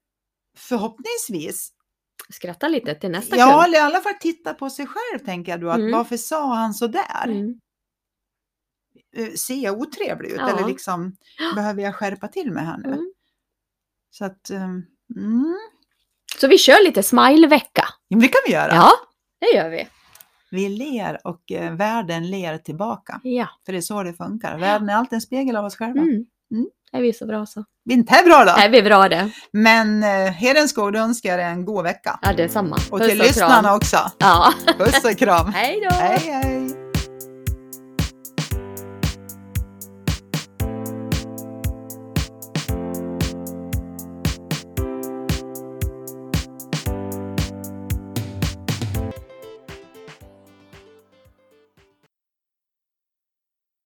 förhoppningsvis 0.57 1.69
Skratta 2.29 2.67
lite 2.67 2.95
till 2.95 3.11
nästa 3.11 3.35
Ja, 3.37 3.51
kund. 3.51 3.63
eller 3.65 3.77
i 3.77 3.81
alla 3.81 4.01
fall 4.01 4.13
titta 4.13 4.53
på 4.53 4.69
sig 4.69 4.87
själv 4.87 5.25
tänker 5.25 5.51
jag 5.51 5.61
då. 5.61 5.69
Att 5.69 5.77
Mm. 5.79 5.91
Varför 5.91 6.17
sa 6.17 6.55
han 6.55 6.73
så 6.73 6.87
där? 6.87 7.23
Mm. 7.25 7.59
Eh, 9.17 9.31
Ser 9.33 9.55
jag 9.55 9.79
otrevlig 9.79 10.29
ut? 10.29 10.37
Ja. 10.39 10.49
Eller 10.49 10.67
liksom, 10.67 11.15
behöver 11.55 11.83
jag 11.83 11.95
skärpa 11.95 12.27
till 12.27 12.51
mig 12.51 12.65
här 12.65 12.77
nu? 12.77 12.87
Mm. 12.89 13.13
Så 14.09 14.25
att, 14.25 14.51
um, 14.51 14.85
mm. 15.15 15.55
Så 16.39 16.47
vi 16.47 16.57
kör 16.57 16.83
lite 16.85 17.03
smilevecka. 17.03 17.87
ja, 18.07 18.17
det 18.19 18.27
kan 18.27 18.41
vi 18.47 18.53
göra. 18.53 18.71
Ja, 18.73 18.91
det 19.39 19.57
gör 19.57 19.69
vi. 19.69 19.87
Vi 20.51 20.69
ler 20.69 21.27
och 21.27 21.51
eh, 21.51 21.73
världen 21.75 22.29
ler 22.29 22.57
tillbaka. 22.57 23.19
Ja. 23.23 23.47
För 23.65 23.71
det 23.71 23.79
är 23.79 23.81
så 23.81 24.03
det 24.03 24.13
funkar. 24.13 24.57
Världen 24.59 24.89
är 24.89 24.95
alltid 24.95 25.13
en 25.13 25.21
spegel 25.21 25.55
av 25.55 25.65
oss 25.65 25.75
själva. 25.75 26.01
Mm. 26.01 26.25
Är 26.95 27.01
vi 27.01 27.13
så 27.13 27.25
bra 27.25 27.45
så? 27.45 27.63
Vi 27.85 27.93
är 27.93 27.97
inte 27.97 28.21
bra 28.25 28.45
då. 28.45 28.51
Är 28.51 28.69
vi 28.69 28.81
bra 28.81 29.09
det? 29.09 29.29
Men 29.53 30.03
eh, 30.03 30.09
Hedenskog, 30.31 30.95
önskar 30.95 31.37
dig 31.37 31.45
en 31.45 31.65
god 31.65 31.83
vecka. 31.83 32.19
Ja, 32.21 32.33
det 32.33 32.43
är 32.43 32.47
samma. 32.47 32.75
Och 32.91 32.99
Puss 32.99 33.09
till 33.09 33.17
kram. 33.17 33.27
lyssnarna 33.27 33.75
också. 33.75 33.97
Ja. 34.17 34.53
Puss 34.77 35.03
och 35.03 35.17
kram. 35.17 35.47
Hej 35.55 35.87
då! 35.89 35.95
hej 35.95 36.19
hej. 36.19 36.62